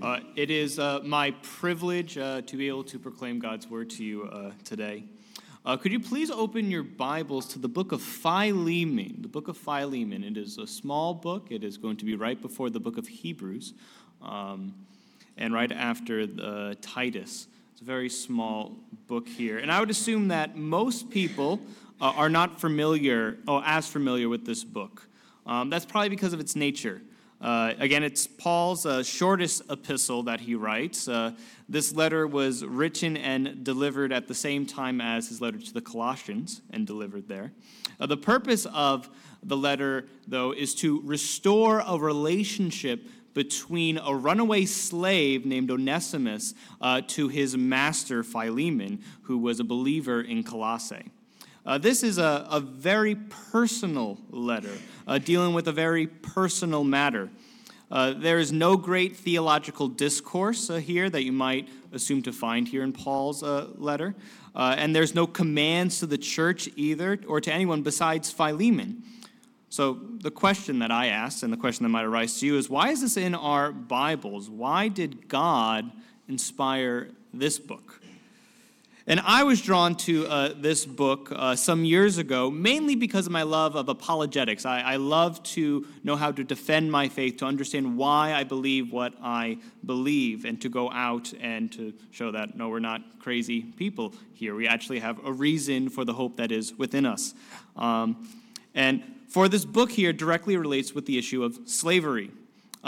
Uh, 0.00 0.20
it 0.36 0.48
is 0.48 0.78
uh, 0.78 1.00
my 1.02 1.32
privilege 1.42 2.16
uh, 2.16 2.40
to 2.42 2.56
be 2.56 2.68
able 2.68 2.84
to 2.84 3.00
proclaim 3.00 3.40
God's 3.40 3.68
word 3.68 3.90
to 3.90 4.04
you 4.04 4.24
uh, 4.24 4.52
today. 4.62 5.02
Uh, 5.66 5.76
could 5.76 5.90
you 5.90 5.98
please 5.98 6.30
open 6.30 6.70
your 6.70 6.84
Bibles 6.84 7.46
to 7.48 7.58
the 7.58 7.68
book 7.68 7.90
of 7.90 8.00
Philemon? 8.00 9.16
The 9.20 9.28
book 9.28 9.48
of 9.48 9.56
Philemon. 9.56 10.22
It 10.22 10.36
is 10.36 10.56
a 10.56 10.68
small 10.68 11.14
book. 11.14 11.48
It 11.50 11.64
is 11.64 11.76
going 11.76 11.96
to 11.96 12.04
be 12.04 12.14
right 12.14 12.40
before 12.40 12.70
the 12.70 12.78
book 12.78 12.96
of 12.96 13.08
Hebrews 13.08 13.74
um, 14.22 14.72
and 15.36 15.52
right 15.52 15.72
after 15.72 16.28
the 16.28 16.76
Titus. 16.80 17.48
It's 17.72 17.82
a 17.82 17.84
very 17.84 18.08
small 18.08 18.76
book 19.08 19.26
here. 19.26 19.58
And 19.58 19.72
I 19.72 19.80
would 19.80 19.90
assume 19.90 20.28
that 20.28 20.56
most 20.56 21.10
people 21.10 21.60
uh, 22.00 22.12
are 22.14 22.30
not 22.30 22.60
familiar, 22.60 23.38
or 23.48 23.64
as 23.66 23.88
familiar 23.88 24.28
with 24.28 24.46
this 24.46 24.62
book. 24.62 25.08
Um, 25.44 25.70
that's 25.70 25.84
probably 25.84 26.10
because 26.10 26.32
of 26.32 26.38
its 26.38 26.54
nature. 26.54 27.02
Uh, 27.40 27.72
again, 27.78 28.02
it's 28.02 28.26
Paul's 28.26 28.84
uh, 28.84 29.02
shortest 29.02 29.62
epistle 29.70 30.24
that 30.24 30.40
he 30.40 30.56
writes. 30.56 31.06
Uh, 31.06 31.32
this 31.68 31.92
letter 31.92 32.26
was 32.26 32.64
written 32.64 33.16
and 33.16 33.62
delivered 33.62 34.12
at 34.12 34.26
the 34.26 34.34
same 34.34 34.66
time 34.66 35.00
as 35.00 35.28
his 35.28 35.40
letter 35.40 35.58
to 35.58 35.72
the 35.72 35.80
Colossians 35.80 36.62
and 36.70 36.86
delivered 36.86 37.28
there. 37.28 37.52
Uh, 38.00 38.06
the 38.06 38.16
purpose 38.16 38.66
of 38.66 39.08
the 39.42 39.56
letter, 39.56 40.06
though, 40.26 40.52
is 40.52 40.74
to 40.76 41.00
restore 41.04 41.82
a 41.86 41.96
relationship 41.96 43.06
between 43.34 43.98
a 43.98 44.12
runaway 44.12 44.64
slave 44.64 45.46
named 45.46 45.70
Onesimus 45.70 46.54
uh, 46.80 47.00
to 47.06 47.28
his 47.28 47.56
master 47.56 48.24
Philemon, 48.24 49.00
who 49.22 49.38
was 49.38 49.60
a 49.60 49.64
believer 49.64 50.20
in 50.20 50.42
Colossae. 50.42 51.12
Uh, 51.68 51.76
this 51.76 52.02
is 52.02 52.16
a, 52.16 52.46
a, 52.50 52.60
very 52.60 53.14
personal 53.14 54.18
letter, 54.30 54.72
uh, 55.06 55.18
dealing 55.18 55.52
with 55.52 55.68
a 55.68 55.72
very 55.72 56.06
personal 56.06 56.82
matter. 56.82 57.28
Uh, 57.90 58.14
there 58.14 58.38
is 58.38 58.50
no 58.50 58.74
great 58.74 59.14
theological 59.14 59.86
discourse 59.86 60.70
uh, 60.70 60.76
here 60.76 61.10
that 61.10 61.24
you 61.24 61.32
might 61.32 61.68
assume 61.92 62.22
to 62.22 62.32
find 62.32 62.66
here 62.66 62.82
in 62.82 62.90
Paul's 62.90 63.42
uh, 63.42 63.66
letter. 63.74 64.14
Uh, 64.54 64.76
and 64.78 64.96
there's 64.96 65.14
no 65.14 65.26
commands 65.26 65.98
to 65.98 66.06
the 66.06 66.16
church 66.16 66.70
either, 66.74 67.18
or 67.26 67.38
to 67.38 67.52
anyone 67.52 67.82
besides 67.82 68.30
Philemon. 68.30 69.02
So, 69.68 70.00
the 70.22 70.30
question 70.30 70.78
that 70.78 70.90
I 70.90 71.08
asked, 71.08 71.42
and 71.42 71.52
the 71.52 71.58
question 71.58 71.84
that 71.84 71.90
might 71.90 72.06
arise 72.06 72.40
to 72.40 72.46
you, 72.46 72.56
is 72.56 72.70
why 72.70 72.88
is 72.88 73.02
this 73.02 73.18
in 73.18 73.34
our 73.34 73.72
Bibles? 73.72 74.48
Why 74.48 74.88
did 74.88 75.28
God 75.28 75.92
inspire 76.28 77.10
this 77.34 77.58
book? 77.58 78.00
And 79.08 79.20
I 79.24 79.42
was 79.42 79.62
drawn 79.62 79.94
to 79.94 80.26
uh, 80.26 80.52
this 80.54 80.84
book 80.84 81.32
uh, 81.34 81.56
some 81.56 81.82
years 81.82 82.18
ago, 82.18 82.50
mainly 82.50 82.94
because 82.94 83.24
of 83.24 83.32
my 83.32 83.42
love 83.42 83.74
of 83.74 83.88
apologetics. 83.88 84.66
I, 84.66 84.80
I, 84.80 84.96
love 84.96 85.42
to 85.54 85.86
know 86.04 86.14
how 86.14 86.30
to 86.30 86.44
defend 86.44 86.92
my 86.92 87.08
faith, 87.08 87.38
to 87.38 87.46
understand 87.46 87.96
why 87.96 88.34
I 88.34 88.44
believe 88.44 88.92
what 88.92 89.14
I 89.22 89.60
believe, 89.86 90.44
and 90.44 90.60
to 90.60 90.68
go 90.68 90.90
out 90.90 91.32
and 91.40 91.72
to 91.72 91.94
show 92.10 92.32
that, 92.32 92.54
no, 92.54 92.68
we're 92.68 92.80
not 92.80 93.00
crazy 93.18 93.62
people 93.62 94.12
here. 94.34 94.54
We 94.54 94.68
actually 94.68 94.98
have 94.98 95.24
a 95.24 95.32
reason 95.32 95.88
for 95.88 96.04
the 96.04 96.12
hope 96.12 96.36
that 96.36 96.52
is 96.52 96.74
within 96.74 97.06
us. 97.06 97.32
Um, 97.76 98.28
and 98.74 99.02
for 99.28 99.48
this 99.48 99.64
book 99.64 99.90
here, 99.90 100.12
directly 100.12 100.58
relates 100.58 100.94
with 100.94 101.06
the 101.06 101.16
issue 101.16 101.42
of 101.44 101.58
slavery. 101.64 102.30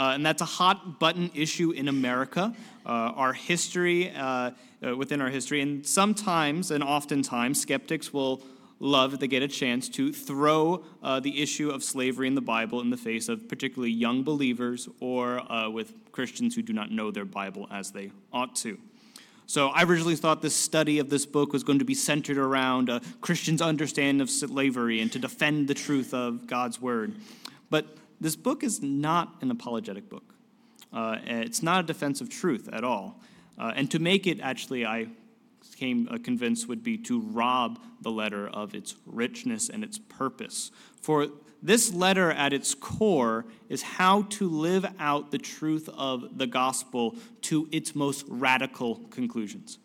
Uh, 0.01 0.13
and 0.15 0.25
that's 0.25 0.41
a 0.41 0.45
hot 0.45 0.99
button 0.99 1.29
issue 1.35 1.69
in 1.69 1.87
America. 1.87 2.51
Uh, 2.83 2.89
our 2.89 3.33
history 3.33 4.09
uh, 4.15 4.49
uh, 4.83 4.97
within 4.97 5.21
our 5.21 5.29
history. 5.29 5.61
And 5.61 5.85
sometimes, 5.85 6.71
and 6.71 6.83
oftentimes, 6.83 7.61
skeptics 7.61 8.11
will 8.11 8.41
love 8.79 9.13
if 9.13 9.19
they 9.19 9.27
get 9.27 9.43
a 9.43 9.47
chance 9.47 9.87
to 9.89 10.11
throw 10.11 10.83
uh, 11.03 11.19
the 11.19 11.39
issue 11.39 11.69
of 11.69 11.83
slavery 11.83 12.27
in 12.27 12.33
the 12.33 12.41
Bible 12.41 12.81
in 12.81 12.89
the 12.89 12.97
face 12.97 13.29
of 13.29 13.47
particularly 13.47 13.91
young 13.91 14.23
believers 14.23 14.89
or 14.99 15.39
uh, 15.51 15.69
with 15.69 15.93
Christians 16.11 16.55
who 16.55 16.63
do 16.63 16.73
not 16.73 16.89
know 16.89 17.11
their 17.11 17.25
Bible 17.25 17.67
as 17.69 17.91
they 17.91 18.09
ought 18.33 18.55
to. 18.55 18.79
So 19.45 19.67
I 19.67 19.83
originally 19.83 20.15
thought 20.15 20.41
this 20.41 20.55
study 20.55 20.97
of 20.97 21.11
this 21.11 21.27
book 21.27 21.53
was 21.53 21.63
going 21.63 21.77
to 21.77 21.85
be 21.85 21.93
centered 21.93 22.39
around 22.39 22.89
a 22.89 23.01
Christian's 23.21 23.61
understanding 23.61 24.19
of 24.19 24.31
slavery 24.31 24.99
and 24.99 25.11
to 25.11 25.19
defend 25.19 25.67
the 25.67 25.75
truth 25.75 26.11
of 26.11 26.47
God's 26.47 26.81
word. 26.81 27.13
But 27.69 27.85
this 28.21 28.35
book 28.35 28.63
is 28.63 28.81
not 28.81 29.35
an 29.41 29.51
apologetic 29.51 30.07
book. 30.07 30.35
Uh, 30.93 31.17
it's 31.25 31.63
not 31.63 31.83
a 31.83 31.87
defense 31.87 32.21
of 32.21 32.29
truth 32.29 32.69
at 32.71 32.83
all. 32.83 33.19
Uh, 33.57 33.73
and 33.75 33.89
to 33.91 33.99
make 33.99 34.27
it, 34.27 34.39
actually, 34.39 34.85
I 34.85 35.07
came 35.75 36.07
uh, 36.11 36.17
convinced 36.23 36.67
would 36.67 36.83
be 36.83 36.97
to 36.97 37.19
rob 37.19 37.79
the 38.01 38.11
letter 38.11 38.47
of 38.47 38.75
its 38.75 38.95
richness 39.05 39.69
and 39.69 39.83
its 39.83 39.97
purpose. 39.97 40.71
For 41.01 41.27
this 41.63 41.93
letter, 41.93 42.31
at 42.31 42.53
its 42.53 42.73
core, 42.73 43.45
is 43.69 43.81
how 43.81 44.23
to 44.23 44.49
live 44.49 44.85
out 44.99 45.31
the 45.31 45.37
truth 45.37 45.89
of 45.95 46.37
the 46.37 46.47
gospel 46.47 47.15
to 47.43 47.67
its 47.71 47.95
most 47.95 48.25
radical 48.27 48.95
conclusions. 49.09 49.79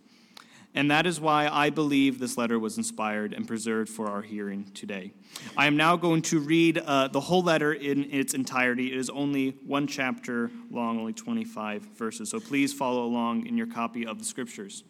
And 0.77 0.91
that 0.91 1.07
is 1.07 1.19
why 1.19 1.49
I 1.49 1.71
believe 1.71 2.19
this 2.19 2.37
letter 2.37 2.59
was 2.59 2.77
inspired 2.77 3.33
and 3.33 3.49
preserved 3.49 3.89
for 3.89 4.09
our 4.09 4.21
hearing 4.21 4.71
today. 4.75 5.15
I 5.57 5.67
am 5.67 5.75
now 5.79 5.97
going 5.97 6.21
to 6.23 6.39
read 6.39 6.77
uh, 6.77 7.09
the 7.09 7.21
whole 7.21 7.43
letter 7.43 7.73
in 7.73 8.13
its 8.13 8.35
entirety. 8.35 8.93
It 8.93 8.99
is 8.99 9.09
only 9.09 9.57
one 9.65 9.87
chapter 9.87 10.51
long, 10.71 11.01
only 11.01 11.15
25 11.15 11.81
verses. 11.97 12.29
So 12.29 12.41
please 12.41 12.75
follow 12.75 13.07
along 13.07 13.47
in 13.47 13.57
your 13.57 13.67
copy 13.67 14.07
of 14.07 14.19
the 14.19 14.25
scriptures. 14.27 14.85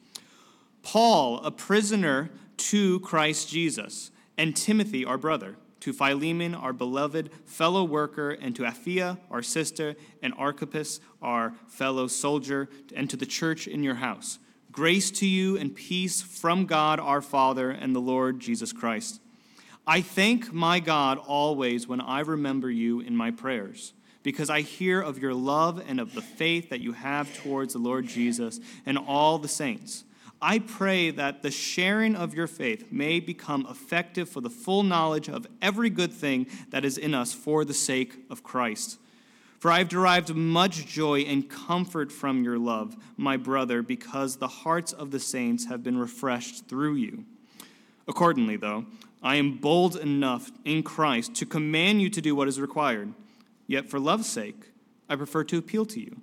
Paul, 0.82 1.38
a 1.44 1.52
prisoner 1.52 2.30
to 2.56 2.98
Christ 3.00 3.48
Jesus, 3.48 4.10
and 4.36 4.56
Timothy, 4.56 5.04
our 5.04 5.18
brother, 5.18 5.54
to 5.80 5.92
Philemon, 5.92 6.56
our 6.56 6.72
beloved 6.72 7.30
fellow 7.44 7.84
worker, 7.84 8.30
and 8.30 8.56
to 8.56 8.62
Apphia, 8.62 9.18
our 9.30 9.42
sister, 9.42 9.94
and 10.20 10.34
Archippus, 10.36 10.98
our 11.22 11.54
fellow 11.68 12.08
soldier, 12.08 12.68
and 12.96 13.08
to 13.08 13.16
the 13.16 13.26
church 13.26 13.68
in 13.68 13.84
your 13.84 13.94
house. 13.96 14.40
Grace 14.76 15.10
to 15.10 15.26
you 15.26 15.56
and 15.56 15.74
peace 15.74 16.20
from 16.20 16.66
God 16.66 17.00
our 17.00 17.22
Father 17.22 17.70
and 17.70 17.96
the 17.96 17.98
Lord 17.98 18.40
Jesus 18.40 18.74
Christ. 18.74 19.22
I 19.86 20.02
thank 20.02 20.52
my 20.52 20.80
God 20.80 21.16
always 21.16 21.88
when 21.88 22.02
I 22.02 22.20
remember 22.20 22.70
you 22.70 23.00
in 23.00 23.16
my 23.16 23.30
prayers, 23.30 23.94
because 24.22 24.50
I 24.50 24.60
hear 24.60 25.00
of 25.00 25.18
your 25.18 25.32
love 25.32 25.82
and 25.88 25.98
of 25.98 26.12
the 26.12 26.20
faith 26.20 26.68
that 26.68 26.82
you 26.82 26.92
have 26.92 27.34
towards 27.38 27.72
the 27.72 27.78
Lord 27.78 28.06
Jesus 28.06 28.60
and 28.84 28.98
all 28.98 29.38
the 29.38 29.48
saints. 29.48 30.04
I 30.42 30.58
pray 30.58 31.10
that 31.10 31.40
the 31.40 31.50
sharing 31.50 32.14
of 32.14 32.34
your 32.34 32.46
faith 32.46 32.92
may 32.92 33.18
become 33.18 33.66
effective 33.70 34.28
for 34.28 34.42
the 34.42 34.50
full 34.50 34.82
knowledge 34.82 35.30
of 35.30 35.46
every 35.62 35.88
good 35.88 36.12
thing 36.12 36.48
that 36.68 36.84
is 36.84 36.98
in 36.98 37.14
us 37.14 37.32
for 37.32 37.64
the 37.64 37.72
sake 37.72 38.26
of 38.28 38.42
Christ 38.42 38.98
for 39.58 39.70
I 39.70 39.78
have 39.78 39.88
derived 39.88 40.34
much 40.34 40.86
joy 40.86 41.20
and 41.20 41.48
comfort 41.48 42.12
from 42.12 42.44
your 42.44 42.58
love, 42.58 42.96
my 43.16 43.36
brother, 43.36 43.82
because 43.82 44.36
the 44.36 44.48
hearts 44.48 44.92
of 44.92 45.10
the 45.10 45.20
saints 45.20 45.66
have 45.66 45.82
been 45.82 45.98
refreshed 45.98 46.68
through 46.68 46.94
you. 46.94 47.24
Accordingly, 48.06 48.56
though, 48.56 48.86
I 49.22 49.36
am 49.36 49.56
bold 49.56 49.96
enough 49.96 50.52
in 50.64 50.82
Christ 50.82 51.34
to 51.36 51.46
command 51.46 52.02
you 52.02 52.10
to 52.10 52.20
do 52.20 52.36
what 52.36 52.48
is 52.48 52.60
required. 52.60 53.12
Yet 53.66 53.88
for 53.88 53.98
love's 53.98 54.28
sake, 54.28 54.70
I 55.08 55.16
prefer 55.16 55.42
to 55.44 55.58
appeal 55.58 55.86
to 55.86 56.00
you. 56.00 56.20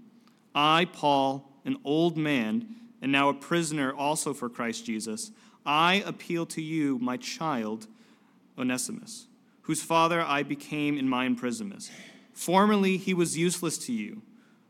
I, 0.55 0.85
Paul, 0.85 1.49
an 1.65 1.77
old 1.83 2.17
man, 2.17 2.67
and 3.01 3.11
now 3.11 3.29
a 3.29 3.33
prisoner 3.33 3.93
also 3.93 4.33
for 4.33 4.47
Christ 4.49 4.85
Jesus, 4.85 5.31
I 5.65 6.03
appeal 6.05 6.45
to 6.47 6.61
you, 6.61 6.99
my 6.99 7.17
child, 7.17 7.87
Onesimus, 8.57 9.27
whose 9.63 9.81
father 9.81 10.21
I 10.21 10.43
became 10.43 10.97
in 10.97 11.09
my 11.09 11.25
imprisonment. 11.25 11.89
Formerly 12.33 12.97
he 12.97 13.13
was 13.13 13.37
useless 13.37 13.77
to 13.79 13.93
you, 13.93 14.21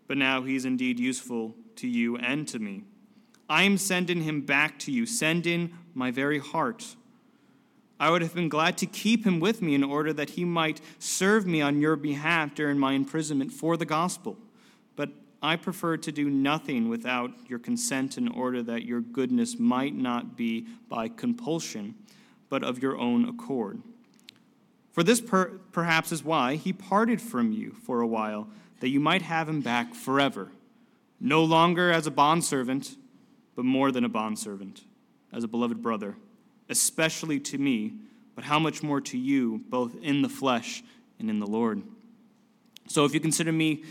but 0.08 0.18
now 0.18 0.44
he 0.44 0.56
is 0.56 0.66
indeed 0.66 1.00
useful 1.00 1.56
to 1.78 1.88
you 1.88 2.18
and 2.18 2.48
to 2.50 2.60
me. 2.60 2.84
I 3.50 3.64
am 3.64 3.78
sending 3.78 4.22
him 4.22 4.42
back 4.42 4.80
to 4.80 4.92
you, 4.92 5.06
sending 5.06 5.74
my 5.94 6.12
very 6.12 6.40
heart. 6.40 6.96
I 8.00 8.10
would 8.10 8.22
have 8.22 8.36
been 8.36 8.50
glad 8.50 8.78
to 8.80 8.86
keep 8.86 9.26
him 9.26 9.40
with 9.40 9.62
me 9.62 9.76
in 9.76 9.84
order 9.84 10.12
that 10.14 10.32
he 10.32 10.44
might 10.44 10.82
serve 11.00 11.46
me 11.46 11.62
on 11.62 11.80
your 11.80 11.96
behalf 11.96 12.54
during 12.56 12.78
my 12.78 12.94
imprisonment 12.94 13.52
for 13.52 13.78
the 13.78 13.86
gospel. 13.86 14.38
But 14.96 15.10
I 15.42 15.56
prefer 15.56 15.98
to 15.98 16.12
do 16.12 16.30
nothing 16.30 16.90
without 16.90 17.32
your 17.48 17.60
consent 17.60 18.18
in 18.18 18.28
order 18.28 18.62
that 18.64 18.84
your 18.84 19.02
goodness 19.02 19.58
might 19.60 19.96
not 19.96 20.36
be 20.36 20.68
by 20.90 21.08
compulsion, 21.08 21.96
but 22.50 22.64
of 22.64 22.82
your 22.82 22.98
own 22.98 23.28
accord. 23.28 23.82
For 24.94 25.04
this 25.04 25.20
per- 25.20 25.60
perhaps 25.72 26.12
is 26.12 26.24
why 26.24 26.56
he 26.56 26.72
parted 26.72 27.20
from 27.20 27.52
you 27.52 27.76
for 27.84 28.00
a 28.00 28.08
while, 28.08 28.48
that 28.80 28.90
you 28.90 29.00
might 29.00 29.24
have 29.24 29.50
him 29.50 29.60
back 29.62 29.94
forever, 29.94 30.52
no 31.20 31.44
longer 31.44 31.92
as 31.92 32.06
a 32.08 32.12
bondservant, 32.12 32.96
but 33.56 33.66
more 33.66 33.92
than 33.92 34.04
a 34.04 34.10
bondservant, 34.10 34.84
as 35.32 35.44
a 35.44 35.48
beloved 35.48 35.82
brother, 35.82 36.16
especially 36.70 37.40
to 37.40 37.58
me, 37.58 37.94
but 38.36 38.44
how 38.44 38.60
much 38.60 38.84
more 38.84 39.02
to 39.02 39.18
you, 39.18 39.64
both 39.70 39.96
in 40.02 40.22
the 40.22 40.30
flesh 40.30 40.84
and 41.20 41.30
in 41.30 41.40
the 41.40 41.48
Lord. 41.48 41.82
So 42.88 43.06
if 43.06 43.14
you 43.14 43.20
consider 43.20 43.52
me 43.52 43.84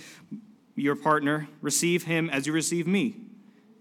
your 0.77 0.97
partner, 0.97 1.49
receive 1.61 2.05
him 2.05 2.31
as 2.31 2.47
you 2.47 2.53
receive 2.53 2.87
me. 2.87 3.17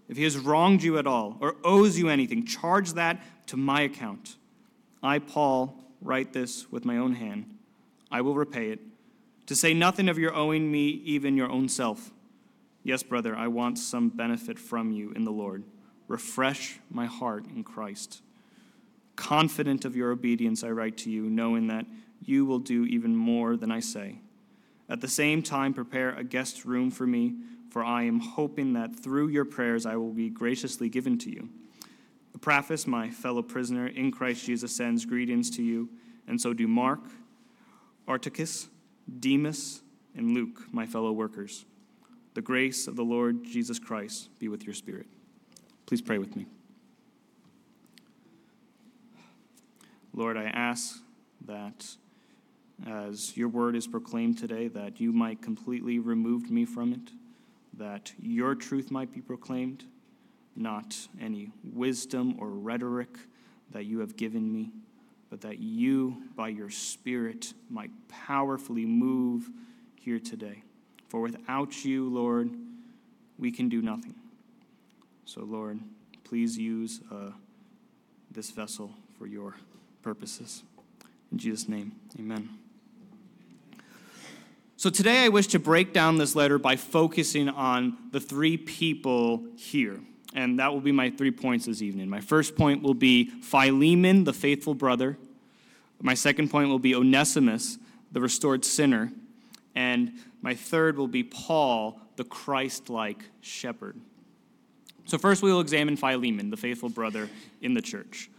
If 0.08 0.16
he 0.16 0.24
has 0.24 0.36
wronged 0.36 0.82
you 0.82 0.98
at 0.98 1.06
all 1.06 1.36
or 1.40 1.56
owes 1.64 1.98
you 1.98 2.08
anything, 2.08 2.46
charge 2.46 2.94
that 2.94 3.22
to 3.48 3.56
my 3.56 3.82
account. 3.82 4.36
I, 5.02 5.18
Paul, 5.18 5.81
write 6.02 6.32
this 6.32 6.70
with 6.70 6.84
my 6.84 6.96
own 6.96 7.14
hand. 7.14 7.54
I 8.10 8.20
will 8.20 8.34
repay 8.34 8.70
it. 8.70 8.80
To 9.46 9.54
say 9.56 9.74
nothing 9.74 10.08
of 10.08 10.18
your 10.18 10.34
owing 10.34 10.70
me 10.70 10.88
even 10.88 11.36
your 11.36 11.50
own 11.50 11.68
self. 11.68 12.10
Yes, 12.84 13.02
brother, 13.02 13.36
I 13.36 13.48
want 13.48 13.78
some 13.78 14.08
benefit 14.08 14.58
from 14.58 14.92
you 14.92 15.12
in 15.12 15.24
the 15.24 15.30
Lord. 15.30 15.64
Refresh 16.08 16.80
my 16.90 17.06
heart 17.06 17.46
in 17.46 17.64
Christ. 17.64 18.22
Confident 19.14 19.84
of 19.84 19.94
your 19.94 20.10
obedience, 20.10 20.64
I 20.64 20.70
write 20.70 20.96
to 20.98 21.10
you, 21.10 21.30
knowing 21.30 21.68
that 21.68 21.86
you 22.24 22.44
will 22.44 22.58
do 22.58 22.84
even 22.84 23.16
more 23.16 23.56
than 23.56 23.70
I 23.70 23.80
say. 23.80 24.20
At 24.88 25.00
the 25.00 25.08
same 25.08 25.42
time, 25.42 25.74
prepare 25.74 26.14
a 26.14 26.24
guest 26.24 26.64
room 26.64 26.90
for 26.90 27.06
me, 27.06 27.34
for 27.70 27.84
I 27.84 28.02
am 28.02 28.20
hoping 28.20 28.74
that 28.74 28.94
through 28.94 29.28
your 29.28 29.44
prayers 29.44 29.86
I 29.86 29.96
will 29.96 30.12
be 30.12 30.28
graciously 30.28 30.88
given 30.88 31.18
to 31.18 31.30
you. 31.30 31.48
Epaphras, 32.42 32.88
my 32.88 33.08
fellow 33.08 33.40
prisoner 33.40 33.86
in 33.86 34.10
Christ 34.10 34.44
Jesus, 34.44 34.74
sends 34.74 35.04
greetings 35.04 35.48
to 35.50 35.62
you, 35.62 35.88
and 36.26 36.40
so 36.40 36.52
do 36.52 36.66
Mark, 36.66 36.98
Aristarchus, 38.08 38.68
Demas, 39.20 39.82
and 40.16 40.32
Luke, 40.32 40.62
my 40.72 40.84
fellow 40.84 41.12
workers. 41.12 41.64
The 42.34 42.42
grace 42.42 42.88
of 42.88 42.96
the 42.96 43.04
Lord 43.04 43.44
Jesus 43.44 43.78
Christ 43.78 44.28
be 44.40 44.48
with 44.48 44.64
your 44.64 44.74
spirit. 44.74 45.06
Please 45.86 46.02
pray 46.02 46.18
with 46.18 46.34
me. 46.34 46.46
Lord, 50.12 50.36
I 50.36 50.46
ask 50.46 50.98
that 51.46 51.96
as 52.88 53.36
your 53.36 53.50
word 53.50 53.76
is 53.76 53.86
proclaimed 53.86 54.36
today, 54.36 54.66
that 54.66 55.00
you 55.00 55.12
might 55.12 55.42
completely 55.42 56.00
remove 56.00 56.50
me 56.50 56.64
from 56.64 56.92
it, 56.92 57.12
that 57.74 58.12
your 58.18 58.56
truth 58.56 58.90
might 58.90 59.12
be 59.12 59.20
proclaimed, 59.20 59.84
not 60.56 60.96
any 61.20 61.50
wisdom 61.64 62.36
or 62.38 62.48
rhetoric 62.48 63.08
that 63.70 63.84
you 63.84 64.00
have 64.00 64.16
given 64.16 64.52
me, 64.52 64.70
but 65.30 65.40
that 65.40 65.58
you, 65.58 66.22
by 66.36 66.48
your 66.48 66.70
Spirit, 66.70 67.54
might 67.70 67.90
powerfully 68.08 68.84
move 68.84 69.50
here 69.94 70.18
today. 70.18 70.62
For 71.08 71.20
without 71.20 71.84
you, 71.84 72.08
Lord, 72.08 72.50
we 73.38 73.50
can 73.50 73.68
do 73.68 73.82
nothing. 73.82 74.14
So, 75.24 75.42
Lord, 75.42 75.80
please 76.24 76.58
use 76.58 77.00
uh, 77.10 77.30
this 78.30 78.50
vessel 78.50 78.94
for 79.18 79.26
your 79.26 79.54
purposes. 80.02 80.62
In 81.30 81.38
Jesus' 81.38 81.68
name, 81.68 81.92
amen. 82.18 82.48
So 84.76 84.90
today 84.90 85.24
I 85.24 85.28
wish 85.28 85.46
to 85.48 85.58
break 85.58 85.92
down 85.92 86.16
this 86.16 86.34
letter 86.34 86.58
by 86.58 86.74
focusing 86.74 87.48
on 87.48 87.96
the 88.10 88.18
three 88.18 88.56
people 88.56 89.44
here. 89.56 90.00
And 90.34 90.58
that 90.58 90.72
will 90.72 90.80
be 90.80 90.92
my 90.92 91.10
three 91.10 91.30
points 91.30 91.66
this 91.66 91.82
evening. 91.82 92.08
My 92.08 92.20
first 92.20 92.56
point 92.56 92.82
will 92.82 92.94
be 92.94 93.26
Philemon, 93.26 94.24
the 94.24 94.32
faithful 94.32 94.74
brother. 94.74 95.18
My 96.00 96.14
second 96.14 96.50
point 96.50 96.68
will 96.68 96.78
be 96.78 96.94
Onesimus, 96.94 97.78
the 98.10 98.20
restored 98.20 98.64
sinner. 98.64 99.12
And 99.74 100.12
my 100.40 100.54
third 100.54 100.96
will 100.96 101.08
be 101.08 101.22
Paul, 101.22 102.00
the 102.16 102.24
Christ 102.24 102.90
like 102.90 103.24
shepherd. 103.40 104.00
So, 105.04 105.18
first 105.18 105.42
we 105.42 105.52
will 105.52 105.60
examine 105.60 105.96
Philemon, 105.96 106.50
the 106.50 106.56
faithful 106.56 106.88
brother 106.88 107.28
in 107.60 107.74
the 107.74 107.82
church. 107.82 108.30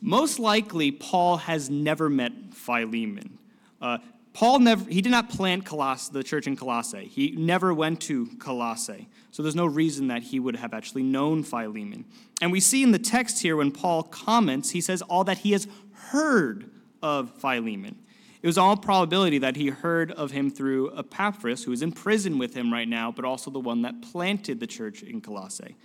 Most 0.00 0.38
likely, 0.38 0.90
Paul 0.90 1.38
has 1.38 1.70
never 1.70 2.10
met 2.10 2.32
Philemon. 2.52 3.38
Uh, 3.80 3.98
Paul 4.36 4.58
never, 4.58 4.84
he 4.90 5.00
did 5.00 5.12
not 5.12 5.30
plant 5.30 5.64
the 5.64 6.22
church 6.22 6.46
in 6.46 6.56
Colossae. 6.56 7.06
He 7.06 7.30
never 7.38 7.72
went 7.72 8.02
to 8.02 8.26
Colossae. 8.38 9.08
So 9.30 9.42
there's 9.42 9.54
no 9.54 9.64
reason 9.64 10.08
that 10.08 10.24
he 10.24 10.38
would 10.38 10.56
have 10.56 10.74
actually 10.74 11.04
known 11.04 11.42
Philemon. 11.42 12.04
And 12.42 12.52
we 12.52 12.60
see 12.60 12.82
in 12.82 12.90
the 12.92 12.98
text 12.98 13.40
here 13.40 13.56
when 13.56 13.70
Paul 13.70 14.02
comments, 14.02 14.68
he 14.68 14.82
says 14.82 15.00
all 15.00 15.24
that 15.24 15.38
he 15.38 15.52
has 15.52 15.66
heard 16.10 16.68
of 17.02 17.30
Philemon. 17.38 17.96
It 18.42 18.46
was 18.46 18.58
all 18.58 18.76
probability 18.76 19.38
that 19.38 19.56
he 19.56 19.68
heard 19.68 20.12
of 20.12 20.32
him 20.32 20.50
through 20.50 20.94
Epaphras, 20.98 21.64
who 21.64 21.72
is 21.72 21.80
in 21.80 21.92
prison 21.92 22.36
with 22.36 22.52
him 22.52 22.70
right 22.70 22.86
now, 22.86 23.10
but 23.10 23.24
also 23.24 23.50
the 23.50 23.58
one 23.58 23.80
that 23.82 24.02
planted 24.02 24.60
the 24.60 24.66
church 24.66 25.02
in 25.02 25.22
Colossae. 25.22 25.76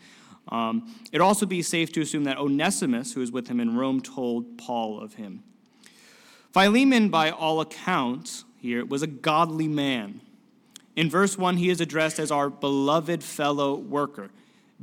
Um, 0.50 0.94
it'd 1.14 1.22
also 1.22 1.46
be 1.46 1.62
safe 1.62 1.94
to 1.94 2.02
assume 2.02 2.26
that 2.26 2.38
Onesimus, 2.38 3.14
who 3.14 3.22
was 3.22 3.32
with 3.32 3.48
him 3.48 3.62
in 3.62 3.78
Rome, 3.78 4.02
told 4.02 4.58
Paul 4.58 5.00
of 5.00 5.14
him. 5.14 5.46
Philemon, 6.54 7.10
by 7.10 7.32
all 7.32 7.62
accounts, 7.62 8.44
here 8.58 8.86
was 8.86 9.02
a 9.02 9.08
godly 9.08 9.70
man. 9.70 10.22
In 10.96 11.10
verse 11.10 11.38
1, 11.38 11.58
he 11.58 11.70
is 11.70 11.80
addressed 11.80 12.20
as 12.20 12.30
our 12.30 12.50
beloved 12.50 13.24
fellow 13.24 13.76
worker, 13.76 14.30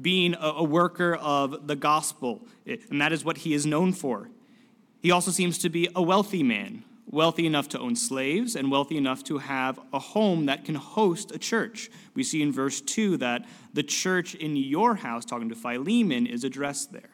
being 0.01 0.35
a, 0.41 0.65
worker 0.65 1.15
of 1.17 1.67
the 1.67 1.77
gospel, 1.77 2.41
eh, 2.67 2.77
and 2.91 3.01
that 3.01 3.13
is 3.13 3.25
what 3.25 3.39
he 3.39 3.53
is 3.53 3.67
known 3.67 3.93
for. 3.93 4.31
He 5.03 5.11
also 5.11 5.31
seems 5.31 5.59
to 5.59 5.69
be 5.69 5.89
a 5.95 6.03
wealthy 6.03 6.43
man, 6.43 6.85
wealthy 7.11 7.47
enough 7.47 7.69
to 7.71 7.79
own 7.79 7.97
slaves 7.97 8.57
and 8.57 8.71
wealthy 8.71 8.97
enough 8.97 9.23
to 9.25 9.39
have 9.39 9.79
a 9.93 9.99
home 9.99 10.47
that 10.47 10.65
can 10.65 10.75
host 10.75 11.33
a 11.33 11.39
church. 11.39 11.91
We 12.15 12.25
see 12.25 12.41
in 12.41 12.51
verse 12.51 12.81
2 12.81 13.19
that 13.19 13.47
the 13.75 13.83
church 13.83 14.35
in 14.35 14.57
your 14.57 14.95
house, 14.95 15.27
talking 15.27 15.51
to 15.51 15.55
Philemon, 15.55 16.27
is 16.27 16.45
addressed 16.45 16.93
there. 16.93 17.11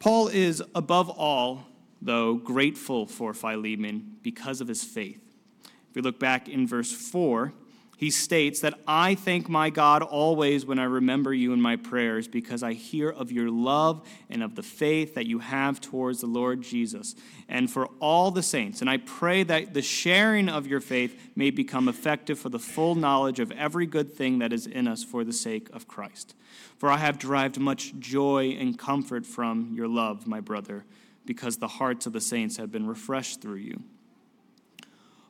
Paul 0.00 0.28
is, 0.28 0.62
above 0.74 1.08
all, 1.08 1.64
though, 2.00 2.34
grateful 2.34 3.06
for 3.06 3.34
Philemon 3.34 4.16
because 4.22 4.60
of 4.60 4.68
his 4.68 4.84
faith. 4.84 5.20
If 5.64 5.94
we 5.94 6.02
look 6.02 6.18
back 6.18 6.48
in 6.48 6.66
verse 6.66 6.92
4, 6.92 7.52
he 7.98 8.12
states 8.12 8.60
that 8.60 8.78
I 8.86 9.16
thank 9.16 9.48
my 9.48 9.70
God 9.70 10.04
always 10.04 10.64
when 10.64 10.78
I 10.78 10.84
remember 10.84 11.34
you 11.34 11.52
in 11.52 11.60
my 11.60 11.74
prayers 11.74 12.28
because 12.28 12.62
I 12.62 12.74
hear 12.74 13.10
of 13.10 13.32
your 13.32 13.50
love 13.50 14.06
and 14.30 14.40
of 14.40 14.54
the 14.54 14.62
faith 14.62 15.16
that 15.16 15.26
you 15.26 15.40
have 15.40 15.80
towards 15.80 16.20
the 16.20 16.28
Lord 16.28 16.62
Jesus 16.62 17.16
and 17.48 17.68
for 17.68 17.88
all 17.98 18.30
the 18.30 18.42
saints. 18.42 18.82
And 18.82 18.88
I 18.88 18.98
pray 18.98 19.42
that 19.42 19.74
the 19.74 19.82
sharing 19.82 20.48
of 20.48 20.68
your 20.68 20.78
faith 20.78 21.32
may 21.34 21.50
become 21.50 21.88
effective 21.88 22.38
for 22.38 22.50
the 22.50 22.60
full 22.60 22.94
knowledge 22.94 23.40
of 23.40 23.50
every 23.50 23.86
good 23.86 24.14
thing 24.14 24.38
that 24.38 24.52
is 24.52 24.68
in 24.68 24.86
us 24.86 25.02
for 25.02 25.24
the 25.24 25.32
sake 25.32 25.68
of 25.72 25.88
Christ. 25.88 26.36
For 26.76 26.92
I 26.92 26.98
have 26.98 27.18
derived 27.18 27.58
much 27.58 27.98
joy 27.98 28.56
and 28.60 28.78
comfort 28.78 29.26
from 29.26 29.72
your 29.74 29.88
love, 29.88 30.24
my 30.24 30.38
brother 30.38 30.84
because 31.28 31.58
the 31.58 31.68
hearts 31.68 32.06
of 32.06 32.14
the 32.14 32.22
saints 32.22 32.56
have 32.56 32.72
been 32.72 32.86
refreshed 32.86 33.42
through 33.42 33.56
you. 33.56 33.82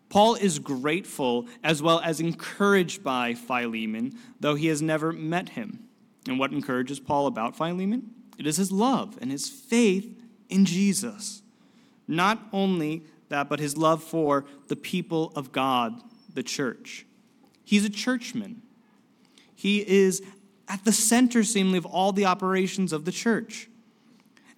Paul 0.08 0.36
is 0.36 0.60
grateful 0.60 1.48
as 1.64 1.82
well 1.82 1.98
as 2.00 2.20
encouraged 2.20 3.02
by 3.02 3.34
Philemon, 3.34 4.12
though 4.38 4.54
he 4.54 4.68
has 4.68 4.80
never 4.80 5.12
met 5.12 5.50
him. 5.50 5.80
And 6.28 6.38
what 6.38 6.52
encourages 6.52 7.00
Paul 7.00 7.26
about 7.26 7.56
Philemon? 7.56 8.14
It 8.38 8.46
is 8.46 8.56
his 8.56 8.70
love 8.70 9.18
and 9.20 9.32
his 9.32 9.48
faith 9.50 10.16
in 10.48 10.64
Jesus. 10.64 11.42
Not 12.06 12.38
only 12.52 13.02
that, 13.28 13.48
but 13.48 13.58
his 13.58 13.76
love 13.76 14.02
for 14.02 14.44
the 14.68 14.76
people 14.76 15.32
of 15.34 15.50
God, 15.50 16.00
the 16.32 16.44
church. 16.44 17.06
He's 17.64 17.84
a 17.84 17.90
churchman. 17.90 18.62
He 19.52 19.80
is 19.80 20.22
at 20.68 20.84
the 20.84 20.92
center, 20.92 21.42
seemingly, 21.42 21.78
of 21.78 21.86
all 21.86 22.12
the 22.12 22.24
operations 22.24 22.92
of 22.92 23.04
the 23.04 23.12
church 23.12 23.68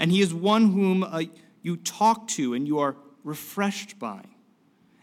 and 0.00 0.10
he 0.10 0.22
is 0.22 0.32
one 0.32 0.72
whom 0.72 1.04
uh, 1.04 1.22
you 1.62 1.76
talk 1.76 2.26
to 2.26 2.54
and 2.54 2.66
you 2.66 2.78
are 2.78 2.96
refreshed 3.22 3.98
by. 3.98 4.22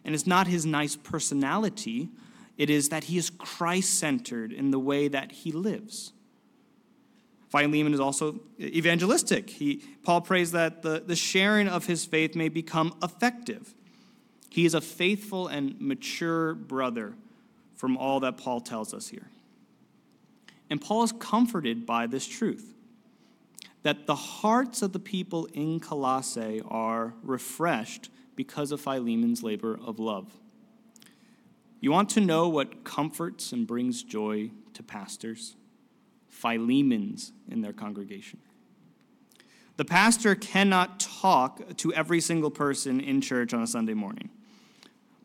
And 0.03 0.15
it's 0.15 0.25
not 0.25 0.47
his 0.47 0.65
nice 0.65 0.95
personality, 0.95 2.09
it 2.57 2.71
is 2.71 2.89
that 2.89 3.05
he 3.05 3.17
is 3.17 3.29
Christ 3.29 3.99
centered 3.99 4.51
in 4.51 4.71
the 4.71 4.79
way 4.79 5.07
that 5.07 5.31
he 5.31 5.51
lives. 5.51 6.13
Philemon 7.49 7.93
is 7.93 7.99
also 7.99 8.39
evangelistic. 8.59 9.51
He, 9.51 9.83
Paul 10.03 10.21
prays 10.21 10.51
that 10.51 10.81
the, 10.81 11.03
the 11.05 11.15
sharing 11.15 11.67
of 11.67 11.85
his 11.85 12.03
faith 12.03 12.35
may 12.35 12.49
become 12.49 12.95
effective. 13.03 13.75
He 14.49 14.65
is 14.65 14.73
a 14.73 14.81
faithful 14.81 15.47
and 15.47 15.79
mature 15.79 16.55
brother 16.55 17.13
from 17.75 17.95
all 17.95 18.19
that 18.21 18.37
Paul 18.37 18.61
tells 18.61 18.93
us 18.93 19.09
here. 19.09 19.29
And 20.69 20.81
Paul 20.81 21.03
is 21.03 21.11
comforted 21.11 21.85
by 21.85 22.07
this 22.07 22.25
truth 22.25 22.73
that 23.87 24.05
the 24.05 24.15
hearts 24.15 24.81
of 24.81 24.91
the 24.91 24.99
people 24.99 25.45
in 25.53 25.79
Colossae 25.79 26.61
are 26.67 27.13
refreshed 27.23 28.09
because 28.35 28.73
of 28.73 28.81
Philemon's 28.81 29.43
labor 29.43 29.79
of 29.81 29.97
love. 29.97 30.29
You 31.79 31.93
want 31.93 32.09
to 32.09 32.19
know 32.19 32.49
what 32.49 32.83
comforts 32.83 33.53
and 33.53 33.65
brings 33.65 34.03
joy 34.03 34.51
to 34.73 34.83
pastors? 34.83 35.55
Philemons 36.27 37.31
in 37.49 37.61
their 37.61 37.71
congregation. 37.71 38.41
The 39.77 39.85
pastor 39.85 40.35
cannot 40.35 40.99
talk 40.99 41.77
to 41.77 41.93
every 41.93 42.19
single 42.19 42.51
person 42.51 42.99
in 42.99 43.21
church 43.21 43.53
on 43.53 43.63
a 43.63 43.67
Sunday 43.67 43.93
morning. 43.93 44.29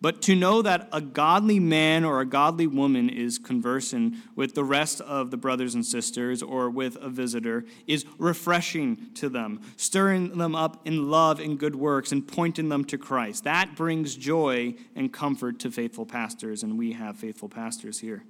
But 0.03 0.21
to 0.23 0.35
know 0.35 0.63
that 0.63 0.89
a 0.93 1.01
godly 1.01 1.61
man 1.61 2.05
or 2.05 2.21
a 2.21 2.27
godly 2.27 2.67
woman 2.67 3.09
is 3.09 3.39
conversing 3.39 4.17
with 4.35 4.57
the 4.57 4.65
rest 4.65 5.01
of 5.01 5.31
the 5.31 5.37
brothers 5.37 5.77
and 5.77 5.87
sisters 5.87 6.43
or 6.43 6.69
with 6.69 6.97
a 6.97 7.09
visitor 7.09 7.65
is 7.87 8.05
refreshing 8.19 9.11
to 9.15 9.29
them, 9.29 9.61
stirring 9.77 10.37
them 10.37 10.57
up 10.57 10.85
in 10.85 11.09
love 11.09 11.39
and 11.39 11.57
good 11.57 11.77
works 11.77 12.11
and 12.11 12.27
pointing 12.27 12.69
them 12.69 12.85
to 12.87 12.99
Christ. 12.99 13.45
That 13.45 13.77
brings 13.77 14.17
joy 14.17 14.75
and 14.97 15.13
comfort 15.13 15.61
to 15.61 15.71
faithful 15.71 16.05
pastors, 16.05 16.65
and 16.65 16.77
we 16.77 16.95
have 16.95 17.17
faithful 17.17 17.49
pastors 17.49 18.01
here. 18.01 18.25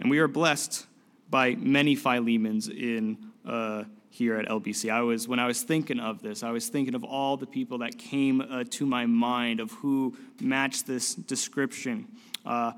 And 0.00 0.10
we 0.10 0.18
are 0.18 0.28
blessed 0.28 0.86
by 1.30 1.54
many 1.54 1.94
Philemons 1.94 2.68
in. 2.68 3.29
Uh, 3.50 3.82
here 4.10 4.36
at 4.36 4.46
LBC. 4.46 4.92
I 4.92 5.00
was 5.00 5.26
when 5.26 5.40
I 5.40 5.46
was 5.48 5.62
thinking 5.62 5.98
of 5.98 6.22
this, 6.22 6.44
I 6.44 6.52
was 6.52 6.68
thinking 6.68 6.94
of 6.94 7.02
all 7.02 7.36
the 7.36 7.46
people 7.46 7.78
that 7.78 7.98
came 7.98 8.40
uh, 8.40 8.62
to 8.70 8.86
my 8.86 9.06
mind 9.06 9.58
of 9.58 9.72
who 9.72 10.16
matched 10.40 10.86
this 10.86 11.16
description. 11.16 12.06
Uh, 12.46 12.72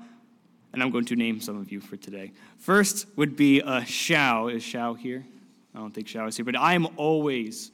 and 0.71 0.81
I'm 0.81 0.89
going 0.89 1.05
to 1.05 1.15
name 1.15 1.39
some 1.41 1.59
of 1.59 1.71
you 1.71 1.79
for 1.79 1.95
today. 1.95 2.31
First 2.57 3.05
would 3.17 3.35
be 3.35 3.61
uh, 3.61 3.83
Shao. 3.83 4.47
Is 4.47 4.63
Shao 4.63 4.95
here? 4.95 5.23
I 5.75 5.77
don't 5.77 5.93
think 5.93 6.07
Shao 6.07 6.25
is 6.25 6.37
here, 6.37 6.45
but 6.45 6.57
I 6.57 6.73
am 6.73 6.87
always 6.97 7.71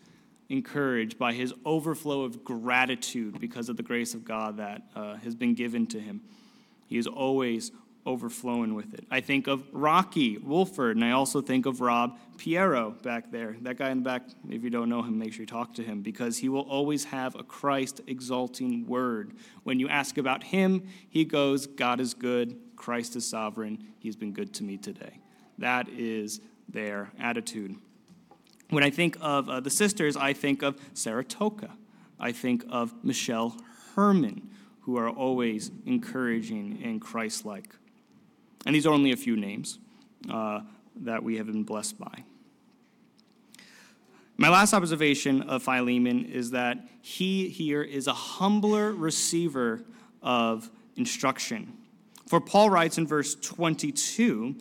encouraged 0.49 1.17
by 1.17 1.31
his 1.31 1.53
overflow 1.65 2.23
of 2.23 2.43
gratitude 2.43 3.39
because 3.39 3.69
of 3.69 3.77
the 3.77 3.83
grace 3.83 4.13
of 4.13 4.25
God 4.25 4.57
that 4.57 4.81
uh, 4.93 5.15
has 5.17 5.35
been 5.35 5.53
given 5.53 5.87
to 5.87 6.01
him. 6.01 6.21
He 6.87 6.97
is 6.97 7.07
always 7.07 7.71
overflowing 8.05 8.73
with 8.73 8.93
it. 8.93 9.05
I 9.11 9.21
think 9.21 9.47
of 9.47 9.63
Rocky 9.71 10.37
Wolford, 10.37 10.95
and 10.95 11.05
I 11.05 11.11
also 11.11 11.41
think 11.41 11.65
of 11.65 11.81
Rob 11.81 12.17
Piero 12.37 12.91
back 13.03 13.31
there. 13.31 13.55
That 13.61 13.77
guy 13.77 13.91
in 13.91 13.99
the 13.99 14.03
back, 14.03 14.23
if 14.49 14.63
you 14.63 14.69
don't 14.69 14.89
know 14.89 15.01
him, 15.01 15.19
make 15.19 15.33
sure 15.33 15.41
you 15.41 15.47
talk 15.47 15.73
to 15.75 15.83
him 15.83 16.01
because 16.01 16.37
he 16.37 16.49
will 16.49 16.61
always 16.61 17.03
have 17.05 17.35
a 17.35 17.43
Christ 17.43 18.01
exalting 18.07 18.87
word. 18.87 19.33
When 19.63 19.79
you 19.79 19.89
ask 19.89 20.17
about 20.17 20.43
him, 20.43 20.87
he 21.09 21.25
goes, 21.25 21.67
God 21.67 21.99
is 21.99 22.13
good, 22.13 22.57
Christ 22.75 23.15
is 23.15 23.27
sovereign, 23.27 23.83
he's 23.99 24.15
been 24.15 24.33
good 24.33 24.53
to 24.55 24.63
me 24.63 24.77
today. 24.77 25.19
That 25.57 25.89
is 25.89 26.39
their 26.67 27.11
attitude. 27.19 27.75
When 28.69 28.83
I 28.83 28.91
think 28.91 29.17
of 29.19 29.49
uh, 29.49 29.59
the 29.59 29.69
sisters, 29.69 30.15
I 30.15 30.33
think 30.33 30.61
of 30.61 30.79
Sarah 30.93 31.23
Toka. 31.23 31.71
I 32.19 32.31
think 32.31 32.63
of 32.69 32.93
Michelle 33.03 33.57
Herman, 33.95 34.49
who 34.81 34.97
are 34.97 35.09
always 35.09 35.71
encouraging 35.85 36.81
and 36.83 37.01
Christ 37.01 37.45
like. 37.45 37.75
And 38.65 38.75
these 38.75 38.85
are 38.85 38.93
only 38.93 39.11
a 39.11 39.17
few 39.17 39.35
names 39.35 39.79
uh, 40.29 40.61
that 40.97 41.23
we 41.23 41.37
have 41.37 41.47
been 41.47 41.63
blessed 41.63 41.97
by. 41.97 42.23
My 44.37 44.49
last 44.49 44.73
observation 44.73 45.41
of 45.41 45.63
Philemon 45.63 46.25
is 46.25 46.51
that 46.51 46.77
he 47.01 47.49
here 47.49 47.81
is 47.81 48.07
a 48.07 48.13
humbler 48.13 48.93
receiver 48.93 49.83
of 50.21 50.69
instruction. 50.95 51.73
For 52.27 52.39
Paul 52.39 52.69
writes 52.69 52.97
in 52.97 53.05
verse 53.05 53.35
22 53.35 54.55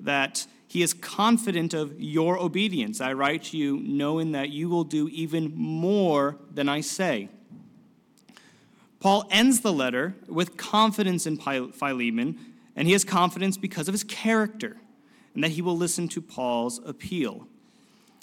that 0.00 0.46
he 0.66 0.82
is 0.82 0.94
confident 0.94 1.74
of 1.74 2.00
your 2.00 2.38
obedience. 2.38 3.00
I 3.00 3.12
write 3.14 3.44
to 3.44 3.56
you 3.56 3.78
knowing 3.80 4.32
that 4.32 4.50
you 4.50 4.68
will 4.68 4.84
do 4.84 5.08
even 5.08 5.54
more 5.54 6.36
than 6.52 6.68
I 6.68 6.80
say. 6.80 7.28
Paul 9.00 9.26
ends 9.30 9.60
the 9.60 9.72
letter 9.72 10.14
with 10.26 10.56
confidence 10.56 11.26
in 11.26 11.36
Philemon 11.36 12.38
and 12.78 12.86
he 12.86 12.92
has 12.92 13.02
confidence 13.02 13.56
because 13.56 13.88
of 13.88 13.92
his 13.92 14.04
character, 14.04 14.76
and 15.34 15.42
that 15.42 15.50
he 15.50 15.60
will 15.60 15.76
listen 15.76 16.06
to 16.06 16.22
Paul's 16.22 16.80
appeal. 16.86 17.48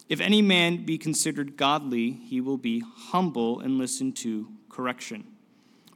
If 0.07 0.21
any 0.21 0.41
man 0.41 0.85
be 0.85 0.97
considered 0.97 1.57
godly, 1.57 2.11
he 2.11 2.39
will 2.39 2.57
be 2.57 2.79
humble 2.79 3.59
and 3.59 3.77
listen 3.77 4.13
to 4.13 4.47
correction. 4.69 5.25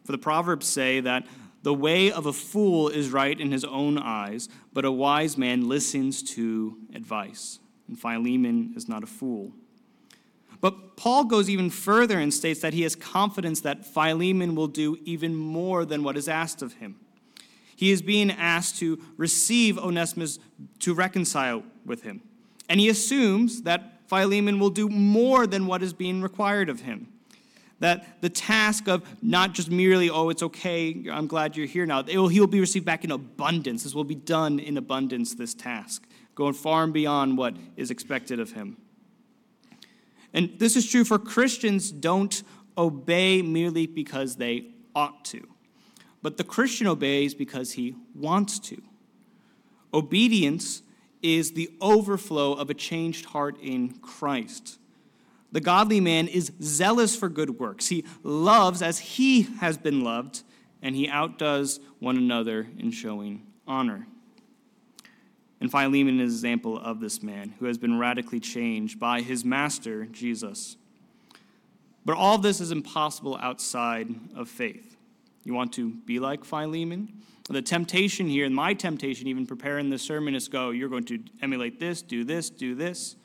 For 0.04 0.12
the 0.12 0.18
Proverbs 0.18 0.68
say 0.68 1.00
that 1.00 1.26
the 1.64 1.74
way 1.74 2.12
of 2.12 2.26
a 2.26 2.34
fool 2.34 2.90
is 2.90 3.12
right 3.12 3.40
in 3.40 3.54
his 3.54 3.64
own 3.64 3.98
eyes, 3.98 4.50
but 4.74 4.84
a 4.84 4.92
wise 4.92 5.38
man 5.38 5.70
listens 5.70 6.22
to 6.34 6.80
advice. 6.94 7.60
And 7.88 7.98
Philemon 7.98 8.74
is 8.76 8.90
not 8.90 9.04
a 9.04 9.08
fool. 9.08 9.54
But 10.60 10.98
Paul 10.98 11.24
goes 11.24 11.50
even 11.50 11.70
further 11.70 12.20
and 12.20 12.34
states 12.34 12.60
that 12.60 12.74
he 12.74 12.82
has 12.82 12.94
confidence 12.94 13.62
that 13.62 13.86
Philemon 13.86 14.54
will 14.54 14.68
do 14.68 14.98
even 15.06 15.34
more 15.34 15.86
than 15.86 16.04
what 16.04 16.18
is 16.18 16.28
asked 16.28 16.62
of 16.62 16.74
him. 16.74 16.98
He 17.80 17.92
is 17.92 18.02
being 18.02 18.30
asked 18.30 18.78
to 18.80 19.00
receive 19.16 19.78
Onesimus 19.78 20.38
to 20.80 20.94
reconcile 20.94 21.64
with 21.86 22.04
him. 22.04 22.22
And 22.68 22.78
he 22.78 22.90
assumes 22.90 23.62
that 23.62 24.02
Philemon 24.10 24.60
will 24.60 24.70
do 24.70 24.90
more 24.90 25.48
than 25.48 25.66
what 25.66 25.82
is 25.82 25.94
being 25.94 26.22
required 26.22 26.68
of 26.68 26.82
him. 26.82 27.08
That 27.80 28.22
the 28.22 28.30
task 28.30 28.90
of 28.90 29.08
not 29.22 29.54
just 29.54 29.72
merely, 29.72 30.10
oh, 30.10 30.28
it's 30.28 30.44
okay, 30.44 31.06
I'm 31.10 31.26
glad 31.26 31.56
you're 31.56 31.68
here 31.68 31.86
now, 31.86 32.02
will, 32.02 32.28
he 32.28 32.42
will 32.42 32.48
be 32.48 32.60
received 32.60 32.84
back 32.84 33.06
in 33.06 33.12
abundance. 33.12 33.84
This 33.84 33.96
will 33.96 34.04
be 34.04 34.14
done 34.14 34.60
in 34.60 34.76
abundance, 34.76 35.36
this 35.36 35.54
task, 35.54 36.06
going 36.36 36.56
far 36.56 36.84
and 36.84 36.92
beyond 36.92 37.38
what 37.38 37.56
is 37.78 37.92
expected 37.92 38.42
of 38.42 38.52
him. 38.52 38.76
And 40.34 40.52
this 40.60 40.76
is 40.76 40.86
true 40.86 41.06
for 41.06 41.18
Christians, 41.18 41.94
don't 41.94 42.44
obey 42.78 43.42
merely 43.42 43.88
because 43.88 44.36
they 44.36 44.66
ought 44.94 45.24
to 45.24 45.48
but 46.22 46.38
the 46.38 46.44
Christian 46.44 46.88
obeys 46.88 47.34
because 47.34 47.74
he 47.74 47.96
wants 48.14 48.60
to. 48.60 48.82
Obedience 49.94 50.82
is 51.22 51.52
the 51.54 51.70
overflow 51.82 52.54
of 52.54 52.70
a 52.70 52.74
changed 52.74 53.26
heart 53.26 53.58
in 53.62 53.94
Christ. 54.00 54.78
The 55.52 55.62
godly 55.62 56.00
man 56.00 56.28
is 56.28 56.52
zealous 56.62 57.16
for 57.16 57.28
good 57.28 57.60
works. 57.60 57.88
He 57.88 58.06
loves 58.24 58.82
as 58.82 59.00
he 59.00 59.44
has 59.60 59.78
been 59.78 60.04
loved, 60.04 60.44
and 60.82 60.96
he 60.96 61.10
outdoes 61.10 61.80
one 62.00 62.18
another 62.18 62.68
in 62.78 62.92
showing 62.92 63.48
honor. 63.68 64.08
And 65.60 65.70
Philemon 65.72 66.20
is 66.20 66.32
an 66.32 66.36
example 66.36 66.78
of 66.78 67.02
this 67.02 67.22
man 67.22 67.56
who 67.60 67.66
has 67.66 67.78
been 67.78 68.00
radically 68.00 68.40
changed 68.40 69.00
by 69.00 69.22
his 69.22 69.44
master, 69.44 70.06
Jesus. 70.06 70.78
But 72.06 72.16
all 72.16 72.38
this 72.38 72.62
is 72.62 72.72
impossible 72.72 73.38
outside 73.42 74.08
of 74.36 74.48
faith. 74.48 74.96
You 75.44 75.54
want 75.54 75.74
to 75.74 75.90
be 76.06 76.20
like 76.20 76.44
Philemon? 76.44 77.22
The 77.50 77.62
temptation 77.62 78.28
here, 78.28 78.46
and 78.46 78.54
my 78.54 78.76
temptation, 78.76 79.28
even 79.28 79.48
preparing 79.48 79.90
this 79.90 80.04
sermon, 80.04 80.36
is 80.36 80.48
go, 80.48 80.70
you're 80.70 80.90
going 80.90 81.06
to 81.06 81.20
emulate 81.42 81.80
this, 81.80 82.04
do 82.04 82.24
this, 82.24 82.50
do 82.52 82.76
this. 82.76 83.16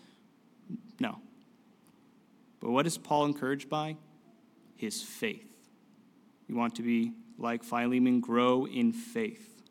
No. 0.98 1.18
But 2.60 2.70
what 2.70 2.86
is 2.86 2.96
Paul 2.96 3.26
encouraged 3.26 3.68
by? 3.68 3.96
His 4.76 5.02
faith. 5.02 5.54
You 6.48 6.56
want 6.56 6.74
to 6.76 6.82
be 6.82 7.12
like 7.36 7.62
Philemon, 7.62 8.20
grow 8.20 8.66
in 8.66 8.92
faith, 8.92 9.62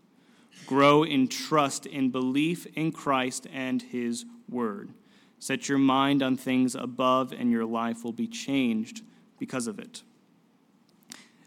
grow 0.68 1.04
in 1.04 1.28
trust, 1.28 1.88
in 1.88 2.12
belief 2.12 2.68
in 2.76 2.92
Christ 2.92 3.48
and 3.52 3.82
his 3.82 4.26
word. 4.48 4.92
Set 5.40 5.68
your 5.68 5.78
mind 5.78 6.22
on 6.22 6.38
things 6.38 6.76
above, 6.76 7.34
and 7.34 7.50
your 7.50 7.66
life 7.66 8.04
will 8.04 8.14
be 8.14 8.28
changed 8.28 9.02
because 9.40 9.68
of 9.68 9.80
it. 9.80 10.04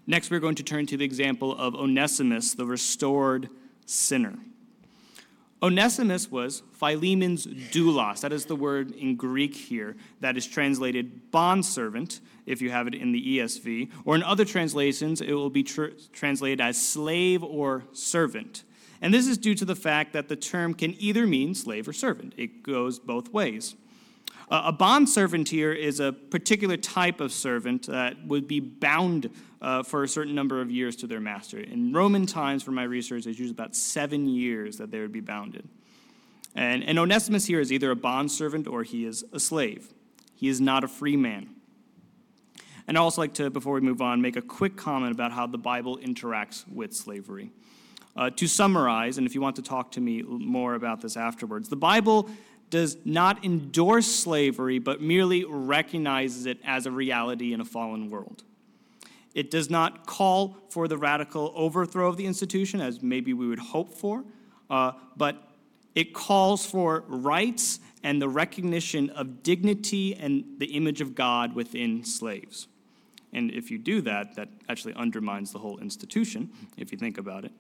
Next, 0.07 0.31
we're 0.31 0.41
going 0.41 0.55
to 0.55 0.63
turn 0.63 0.87
to 0.87 0.97
the 0.97 1.05
example 1.05 1.57
of 1.57 1.75
Onesimus, 1.75 2.55
the 2.55 2.67
restored 2.67 3.49
sinner. 3.87 4.39
Onesimus 5.63 6.31
was 6.31 6.63
Philemon's 6.73 7.47
doulos. 7.47 8.21
That 8.21 8.33
is 8.33 8.45
the 8.45 8.55
word 8.55 8.93
in 8.93 9.17
Greek 9.17 9.57
here 9.57 9.97
that 10.21 10.37
is 10.37 10.47
translated 10.47 11.33
bondservant, 11.33 12.21
if 12.45 12.61
you 12.63 12.71
have 12.71 12.87
it 12.87 12.95
in 12.95 13.11
the 13.11 13.39
ESV. 13.39 13.91
Or 14.05 14.15
in 14.15 14.23
other 14.23 14.45
translations, 14.45 15.21
it 15.21 15.33
will 15.33 15.51
be 15.51 15.63
tr- 15.63 15.87
translated 16.13 16.61
as 16.61 16.81
slave 16.81 17.43
or 17.43 17.85
servant. 17.93 18.65
And 19.01 19.13
this 19.13 19.27
is 19.27 19.39
due 19.39 19.55
to 19.57 19.65
the 19.65 19.75
fact 19.75 20.13
that 20.13 20.29
the 20.29 20.37
term 20.37 20.75
can 20.75 20.95
either 21.01 21.27
mean 21.27 21.55
slave 21.55 21.89
or 21.89 21.93
servant, 21.93 22.35
it 22.37 22.63
goes 22.63 22.99
both 22.99 23.33
ways. 23.33 23.75
Uh, 24.49 24.63
a 24.67 24.73
bondservant 24.73 25.49
here 25.49 25.73
is 25.73 25.99
a 25.99 26.13
particular 26.13 26.77
type 26.77 27.21
of 27.21 27.33
servant 27.33 27.87
that 27.87 28.25
would 28.27 28.47
be 28.47 28.61
bound 28.61 29.29
uh, 29.67 29.83
for 29.83 30.05
a 30.05 30.09
certain 30.09 30.33
number 30.33 30.61
of 30.61 30.71
years 30.71 30.95
to 30.95 31.09
their 31.09 31.19
master. 31.19 31.59
In 31.59 31.93
Roman 31.93 32.25
times, 32.25 32.63
for 32.63 32.71
my 32.71 32.85
research, 32.85 33.27
it's 33.27 33.37
usually 33.37 33.51
about 33.51 33.75
seven 33.75 34.29
years 34.29 34.77
that 34.77 34.93
they 34.93 35.01
would 35.01 35.11
be 35.11 35.21
bounded. 35.21 35.69
And, 36.55 36.85
and 36.85 37.01
Onesimus 37.01 37.47
here 37.47 37.59
is 37.59 37.73
either 37.73 37.91
a 37.91 37.97
bondservant 37.97 38.69
or 38.69 38.85
he 38.85 39.05
is 39.05 39.25
a 39.33 39.41
slave. 39.41 39.93
He 40.37 40.47
is 40.47 40.61
not 40.61 40.85
a 40.85 40.89
free 40.89 41.17
man. 41.17 41.49
And 42.87 42.97
I'd 42.97 43.01
also 43.01 43.21
like 43.21 43.35
to, 43.35 43.51
before 43.51 43.75
we 43.75 43.81
move 43.81 44.01
on, 44.01 44.23
make 44.23 44.37
a 44.37 44.43
quick 44.43 44.77
comment 44.77 45.11
about 45.11 45.33
how 45.33 45.49
the 45.49 45.59
Bible 45.59 45.99
interacts 45.99 46.63
with 46.69 46.95
slavery. 46.95 47.51
Uh, 48.15 48.31
to 48.31 48.47
summarize, 48.47 49.19
and 49.19 49.27
if 49.27 49.35
you 49.35 49.41
want 49.41 49.57
to 49.57 49.63
talk 49.63 49.91
to 49.91 50.01
me 50.01 50.23
more 50.23 50.75
about 50.75 51.01
this 51.01 51.17
afterwards, 51.17 51.69
the 51.69 51.77
Bible 51.77 52.31
does 52.71 52.99
not 53.05 53.45
endorse 53.45 54.07
slavery, 54.07 54.79
but 54.79 55.01
merely 55.01 55.45
recognizes 55.45 56.47
it 56.47 56.59
as 56.65 56.87
a 56.87 56.91
reality 56.93 57.53
in 57.53 57.61
a 57.61 57.65
fallen 57.65 58.11
world. 58.11 58.45
It 59.37 59.51
does 59.51 59.69
not 59.69 60.07
call 60.07 60.57
for 60.71 60.89
the 60.89 60.97
radical 60.97 61.53
overthrow 61.55 62.09
of 62.09 62.17
the 62.17 62.25
institution, 62.25 62.81
as 62.81 63.03
maybe 63.03 63.35
we 63.35 63.47
would 63.47 63.59
hope 63.59 63.93
for, 63.93 64.25
uh, 64.71 64.93
but 65.15 65.37
it 65.95 66.15
calls 66.15 66.65
for 66.65 67.05
rights 67.07 67.79
and 68.03 68.21
the 68.21 68.31
recognition 68.31 69.11
of 69.11 69.43
dignity 69.43 70.15
and 70.15 70.43
the 70.57 70.69
image 70.69 71.03
of 71.03 71.15
God 71.15 71.55
within 71.55 72.03
slaves. 72.03 72.67
And 73.35 73.51
if 73.51 73.71
you 73.71 73.77
do 73.77 74.01
that, 74.01 74.37
that 74.37 74.49
actually 74.71 74.95
undermines 74.95 75.53
the 75.53 75.59
whole 75.59 75.77
institution, 75.81 76.51
if 76.79 76.91
you 76.91 76.97
think 76.97 77.19
about 77.19 77.45
it. 77.45 77.53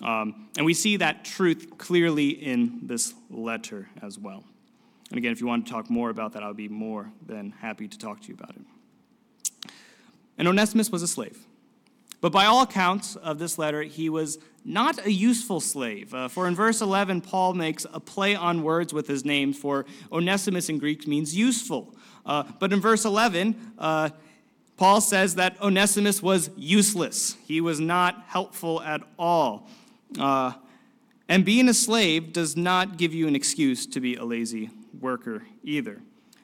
Um, 0.00 0.48
and 0.56 0.64
we 0.64 0.72
see 0.72 0.96
that 0.96 1.26
truth 1.26 1.76
clearly 1.76 2.30
in 2.30 2.80
this 2.84 3.12
letter 3.28 3.90
as 4.00 4.18
well. 4.18 4.42
And 5.10 5.18
again, 5.18 5.32
if 5.32 5.40
you 5.42 5.46
want 5.46 5.66
to 5.66 5.72
talk 5.72 5.90
more 5.90 6.08
about 6.08 6.32
that, 6.32 6.42
I'll 6.42 6.54
be 6.54 6.68
more 6.68 7.12
than 7.26 7.50
happy 7.50 7.88
to 7.88 7.98
talk 7.98 8.22
to 8.22 8.28
you 8.28 8.34
about 8.40 8.56
it. 8.56 8.62
And 10.40 10.48
Onesimus 10.48 10.90
was 10.90 11.02
a 11.02 11.06
slave. 11.06 11.44
But 12.22 12.32
by 12.32 12.46
all 12.46 12.62
accounts 12.62 13.14
of 13.14 13.38
this 13.38 13.58
letter, 13.58 13.82
he 13.82 14.08
was 14.08 14.38
not 14.64 15.04
a 15.04 15.12
useful 15.12 15.60
slave. 15.60 16.14
Uh, 16.14 16.28
for 16.28 16.48
in 16.48 16.54
verse 16.54 16.80
11, 16.80 17.20
Paul 17.20 17.52
makes 17.52 17.84
a 17.92 18.00
play 18.00 18.34
on 18.34 18.62
words 18.62 18.94
with 18.94 19.06
his 19.06 19.22
name, 19.22 19.52
for 19.52 19.84
Onesimus 20.10 20.70
in 20.70 20.78
Greek 20.78 21.06
means 21.06 21.36
useful. 21.36 21.94
Uh, 22.24 22.44
but 22.58 22.72
in 22.72 22.80
verse 22.80 23.04
11, 23.04 23.54
uh, 23.78 24.08
Paul 24.78 25.02
says 25.02 25.34
that 25.34 25.60
Onesimus 25.60 26.22
was 26.22 26.48
useless. 26.56 27.36
He 27.46 27.60
was 27.60 27.78
not 27.78 28.24
helpful 28.28 28.80
at 28.80 29.02
all. 29.18 29.68
Uh, 30.18 30.52
And 31.28 31.44
being 31.44 31.68
a 31.68 31.74
slave 31.74 32.32
does 32.32 32.56
not 32.56 32.96
give 32.96 33.12
you 33.12 33.28
an 33.28 33.36
excuse 33.36 33.84
to 33.88 34.00
be 34.00 34.16
a 34.16 34.24
lazy 34.24 34.70
worker 34.98 35.42
either. 35.62 36.00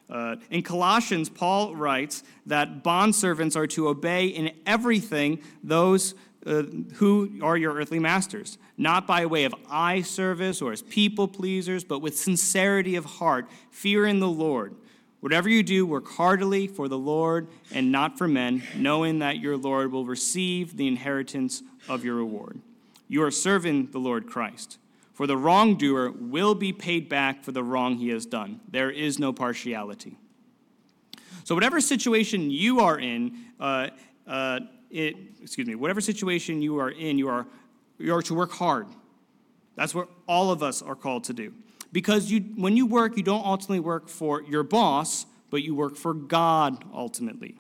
Uh, 0.09 0.37
in 0.51 0.63
Colossians, 0.63 1.29
Paul 1.29 1.75
writes 1.75 2.23
that 2.47 2.85
bondservants 2.85 3.57
are 3.57 3.67
to 3.69 3.89
obey 3.89 4.27
in 4.27 4.53
everything 4.65 5.41
those 5.65 6.15
uh, 6.47 6.63
who 6.95 7.41
are 7.43 7.57
your 7.57 7.75
earthly 7.75 7.99
masters, 7.99 8.57
not 8.79 9.05
by 9.07 9.27
way 9.27 9.45
of 9.45 9.55
eye 9.69 10.03
service 10.03 10.63
or 10.63 10.73
as 10.73 10.83
people 10.83 11.27
pleasers, 11.27 11.83
but 11.83 11.99
with 11.99 12.17
sincerity 12.17 12.95
of 12.95 13.05
heart, 13.05 13.49
fear 13.71 14.07
in 14.07 14.21
the 14.21 14.29
Lord. 14.29 14.77
Whatever 15.21 15.49
you 15.49 15.65
do, 15.65 15.85
work 15.85 16.07
heartily 16.07 16.69
for 16.69 16.87
the 16.87 16.99
Lord 16.99 17.49
and 17.73 17.91
not 17.91 18.17
for 18.17 18.29
men, 18.29 18.63
knowing 18.77 19.19
that 19.19 19.41
your 19.41 19.57
Lord 19.57 19.91
will 19.91 20.07
receive 20.07 20.77
the 20.77 20.87
inheritance 20.87 21.65
of 21.89 22.05
your 22.05 22.15
reward. 22.15 22.61
You 23.09 23.25
are 23.25 23.33
serving 23.33 23.91
the 23.91 23.99
Lord 23.99 24.29
Christ. 24.29 24.79
For 25.17 25.27
the 25.27 25.39
wrongdoer 25.39 26.11
will 26.11 26.55
be 26.55 26.75
paid 26.75 27.09
back 27.09 27.43
for 27.43 27.51
the 27.51 27.65
wrong 27.65 27.97
he 27.97 28.11
has 28.11 28.27
done. 28.27 28.61
There 28.69 28.91
is 28.91 29.19
no 29.19 29.33
partiality. 29.33 30.19
So, 31.43 31.55
whatever 31.55 31.81
situation 31.81 32.51
you 32.51 32.81
are 32.81 32.99
in, 32.99 33.35
uh, 33.59 33.89
uh, 34.27 34.61
it, 34.91 35.17
excuse 35.41 35.67
me, 35.67 35.75
whatever 35.75 36.03
situation 36.03 36.61
you 36.61 36.79
are 36.79 36.91
in, 36.91 37.17
you 37.17 37.29
are, 37.29 37.47
you 37.97 38.15
are 38.15 38.21
to 38.21 38.35
work 38.35 38.53
hard. 38.53 38.89
That's 39.75 39.95
what 39.95 40.11
all 40.29 40.51
of 40.51 40.63
us 40.63 40.83
are 40.83 40.95
called 40.95 41.25
to 41.25 41.33
do. 41.33 41.55
Because 41.93 42.31
you, 42.31 42.41
when 42.55 42.77
you 42.77 42.85
work, 42.85 43.17
you 43.17 43.23
don't 43.23 43.47
ultimately 43.47 43.81
work 43.81 44.11
for 44.11 44.43
your 44.43 44.65
boss, 44.65 45.25
but 45.49 45.63
you 45.63 45.75
work 45.75 45.97
for 45.97 46.13
God 46.13 46.85
ultimately. 46.93 47.57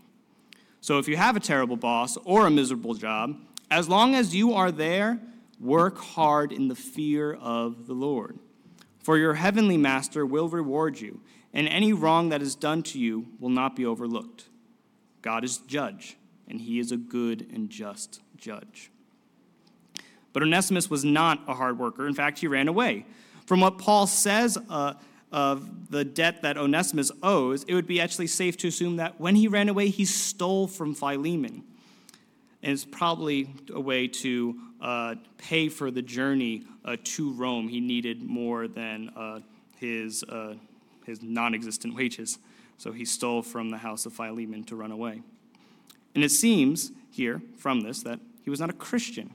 So 0.82 0.98
if 0.98 1.08
you 1.08 1.16
have 1.16 1.36
a 1.36 1.40
terrible 1.40 1.78
boss 1.78 2.18
or 2.26 2.46
a 2.46 2.50
miserable 2.50 2.92
job, 2.92 3.34
as 3.70 3.88
long 3.88 4.14
as 4.14 4.34
you 4.34 4.52
are 4.52 4.70
there, 4.70 5.22
Work 5.58 5.98
hard 5.98 6.52
in 6.52 6.68
the 6.68 6.74
fear 6.74 7.32
of 7.32 7.86
the 7.86 7.94
Lord. 7.94 8.38
For 8.98 9.16
your 9.16 9.34
heavenly 9.34 9.76
master 9.76 10.26
will 10.26 10.48
reward 10.48 11.00
you, 11.00 11.20
and 11.54 11.68
any 11.68 11.92
wrong 11.92 12.28
that 12.30 12.42
is 12.42 12.54
done 12.54 12.82
to 12.84 12.98
you 12.98 13.28
will 13.38 13.50
not 13.50 13.76
be 13.76 13.86
overlooked. 13.86 14.44
God 15.22 15.44
is 15.44 15.58
judge, 15.58 16.16
and 16.48 16.60
he 16.60 16.78
is 16.78 16.92
a 16.92 16.96
good 16.96 17.48
and 17.52 17.70
just 17.70 18.20
judge. 18.36 18.90
But 20.32 20.42
Onesimus 20.42 20.90
was 20.90 21.04
not 21.04 21.40
a 21.48 21.54
hard 21.54 21.78
worker. 21.78 22.06
In 22.06 22.14
fact, 22.14 22.40
he 22.40 22.46
ran 22.46 22.68
away. 22.68 23.06
From 23.46 23.60
what 23.60 23.78
Paul 23.78 24.06
says 24.06 24.58
uh, 24.68 24.94
of 25.32 25.90
the 25.90 26.04
debt 26.04 26.42
that 26.42 26.58
Onesimus 26.58 27.10
owes, 27.22 27.64
it 27.64 27.74
would 27.74 27.86
be 27.86 28.00
actually 28.00 28.26
safe 28.26 28.56
to 28.58 28.68
assume 28.68 28.96
that 28.96 29.18
when 29.18 29.36
he 29.36 29.48
ran 29.48 29.68
away, 29.68 29.88
he 29.88 30.04
stole 30.04 30.66
from 30.66 30.94
Philemon. 30.94 31.64
And 32.62 32.72
it's 32.72 32.84
probably 32.84 33.48
a 33.72 33.80
way 33.80 34.08
to 34.08 34.58
uh, 34.80 35.14
pay 35.38 35.68
for 35.68 35.90
the 35.90 36.02
journey 36.02 36.64
uh, 36.84 36.96
to 37.02 37.32
Rome. 37.32 37.68
He 37.68 37.80
needed 37.80 38.22
more 38.22 38.68
than 38.68 39.10
uh, 39.10 39.40
his, 39.76 40.24
uh, 40.24 40.54
his 41.04 41.22
non 41.22 41.54
existent 41.54 41.94
wages. 41.94 42.38
So 42.78 42.92
he 42.92 43.04
stole 43.04 43.42
from 43.42 43.70
the 43.70 43.78
house 43.78 44.06
of 44.06 44.12
Philemon 44.12 44.64
to 44.64 44.76
run 44.76 44.92
away. 44.92 45.22
And 46.14 46.24
it 46.24 46.30
seems 46.30 46.92
here 47.10 47.42
from 47.58 47.80
this 47.80 48.02
that 48.02 48.20
he 48.42 48.50
was 48.50 48.60
not 48.60 48.70
a 48.70 48.74
Christian 48.74 49.34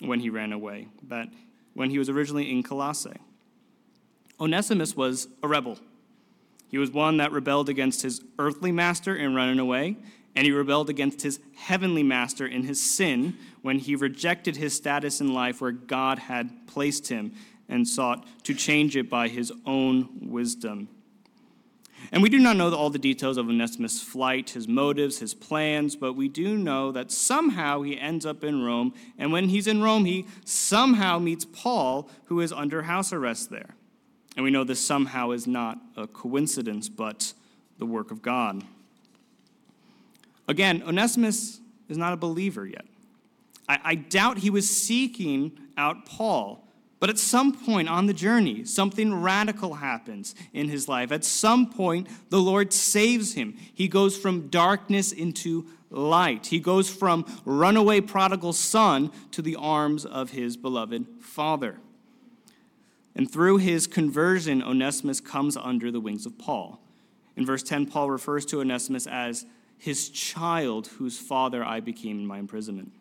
when 0.00 0.20
he 0.20 0.30
ran 0.30 0.52
away, 0.52 0.88
but 1.02 1.28
when 1.74 1.90
he 1.90 1.98
was 1.98 2.08
originally 2.08 2.50
in 2.50 2.62
Colossae. 2.62 3.18
Onesimus 4.40 4.96
was 4.96 5.28
a 5.42 5.48
rebel. 5.48 5.78
He 6.68 6.78
was 6.78 6.90
one 6.90 7.18
that 7.18 7.30
rebelled 7.30 7.68
against 7.68 8.02
his 8.02 8.20
earthly 8.38 8.72
master 8.72 9.14
in 9.14 9.34
running 9.34 9.58
away, 9.58 9.96
and 10.36 10.46
he 10.46 10.52
rebelled 10.52 10.90
against 10.90 11.22
his 11.22 11.38
heavenly 11.56 12.02
master 12.02 12.46
in 12.46 12.64
his 12.64 12.82
sin 12.82 13.36
when 13.62 13.78
he 13.78 13.94
rejected 13.94 14.56
his 14.56 14.74
status 14.74 15.20
in 15.20 15.32
life 15.32 15.60
where 15.60 15.72
God 15.72 16.18
had 16.18 16.66
placed 16.66 17.08
him 17.08 17.32
and 17.68 17.86
sought 17.86 18.26
to 18.44 18.54
change 18.54 18.96
it 18.96 19.08
by 19.08 19.28
his 19.28 19.52
own 19.64 20.08
wisdom. 20.30 20.88
And 22.12 22.22
we 22.22 22.28
do 22.28 22.38
not 22.38 22.56
know 22.56 22.72
all 22.74 22.90
the 22.90 22.98
details 22.98 23.38
of 23.38 23.48
Onesimus' 23.48 24.02
flight, 24.02 24.50
his 24.50 24.68
motives, 24.68 25.18
his 25.18 25.34
plans, 25.34 25.96
but 25.96 26.12
we 26.12 26.28
do 26.28 26.56
know 26.56 26.92
that 26.92 27.10
somehow 27.10 27.82
he 27.82 27.98
ends 27.98 28.26
up 28.26 28.44
in 28.44 28.62
Rome, 28.62 28.92
and 29.18 29.32
when 29.32 29.48
he's 29.48 29.66
in 29.66 29.82
Rome, 29.82 30.04
he 30.04 30.26
somehow 30.44 31.18
meets 31.18 31.44
Paul, 31.44 32.10
who 32.26 32.40
is 32.40 32.52
under 32.52 32.82
house 32.82 33.12
arrest 33.12 33.50
there. 33.50 33.74
And 34.36 34.44
we 34.44 34.50
know 34.50 34.64
this 34.64 34.84
somehow 34.84 35.30
is 35.30 35.46
not 35.46 35.78
a 35.96 36.06
coincidence, 36.06 36.88
but 36.88 37.32
the 37.78 37.86
work 37.86 38.10
of 38.10 38.20
God. 38.20 38.64
Again, 40.48 40.82
Onesimus 40.86 41.60
is 41.88 41.96
not 41.96 42.12
a 42.12 42.16
believer 42.16 42.66
yet. 42.66 42.84
I, 43.68 43.78
I, 43.82 43.94
doubt 43.94 44.38
he 44.38 44.50
was 44.50 44.68
seeking 44.68 45.58
out 45.76 46.04
Paul. 46.04 46.64
But 47.00 47.10
at 47.10 47.18
some 47.18 47.52
point 47.52 47.88
on 47.88 48.06
the 48.06 48.14
journey, 48.14 48.64
something 48.64 49.20
radical 49.20 49.74
happens 49.74 50.34
in 50.52 50.68
his 50.68 50.88
life. 50.88 51.12
At 51.12 51.24
some 51.24 51.70
point, 51.70 52.08
the 52.30 52.40
Lord 52.40 52.72
saves 52.72 53.34
him. 53.34 53.56
He 53.74 53.88
goes 53.88 54.16
from 54.16 54.48
darkness 54.48 55.12
into 55.12 55.66
light. 55.90 56.46
He 56.46 56.60
goes 56.60 56.88
from 56.88 57.26
runaway 57.44 58.00
prodigal 58.00 58.54
son 58.54 59.12
to 59.32 59.42
the 59.42 59.56
arms 59.56 60.06
of 60.06 60.30
his 60.30 60.56
beloved 60.56 61.06
father. 61.20 61.78
And 63.14 63.30
through 63.30 63.58
his 63.58 63.86
conversion, 63.86 64.62
Onesimus 64.62 65.20
comes 65.20 65.56
under 65.56 65.90
the 65.90 66.00
wings 66.00 66.26
of 66.26 66.38
Paul. 66.38 66.80
In 67.36 67.44
verse 67.44 67.62
10, 67.62 67.86
Paul 67.86 68.10
refers 68.10 68.46
to 68.46 68.60
Onesimus 68.60 69.06
as 69.06 69.46
his 69.78 70.08
child 70.08 70.86
whose 70.86 71.18
father 71.18 71.64
I 71.64 71.80
became 71.80 72.18
in 72.18 72.26
my 72.26 72.38
imprisonment. 72.38 72.92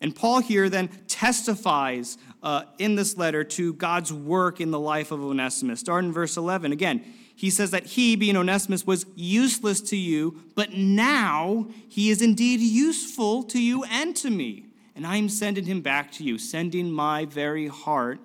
And 0.00 0.14
Paul 0.14 0.40
here 0.40 0.68
then 0.68 0.88
testifies 1.08 2.18
uh, 2.42 2.64
in 2.78 2.94
this 2.94 3.16
letter 3.16 3.42
to 3.42 3.72
God's 3.74 4.12
work 4.12 4.60
in 4.60 4.70
the 4.70 4.78
life 4.78 5.10
of 5.10 5.20
Onesimus. 5.20 5.80
Starting 5.80 6.10
in 6.10 6.14
verse 6.14 6.36
11, 6.36 6.70
again, 6.70 7.04
he 7.34 7.50
says 7.50 7.70
that 7.70 7.86
he, 7.86 8.16
being 8.16 8.36
Onesimus, 8.36 8.86
was 8.86 9.06
useless 9.14 9.80
to 9.82 9.96
you, 9.96 10.42
but 10.54 10.72
now 10.72 11.66
he 11.88 12.10
is 12.10 12.20
indeed 12.20 12.60
useful 12.60 13.42
to 13.44 13.62
you 13.62 13.84
and 13.84 14.14
to 14.16 14.30
me. 14.30 14.66
And 14.94 15.06
I 15.06 15.16
am 15.16 15.28
sending 15.28 15.64
him 15.64 15.80
back 15.80 16.10
to 16.12 16.24
you, 16.24 16.38
sending 16.38 16.90
my 16.90 17.24
very 17.24 17.68
heart, 17.68 18.18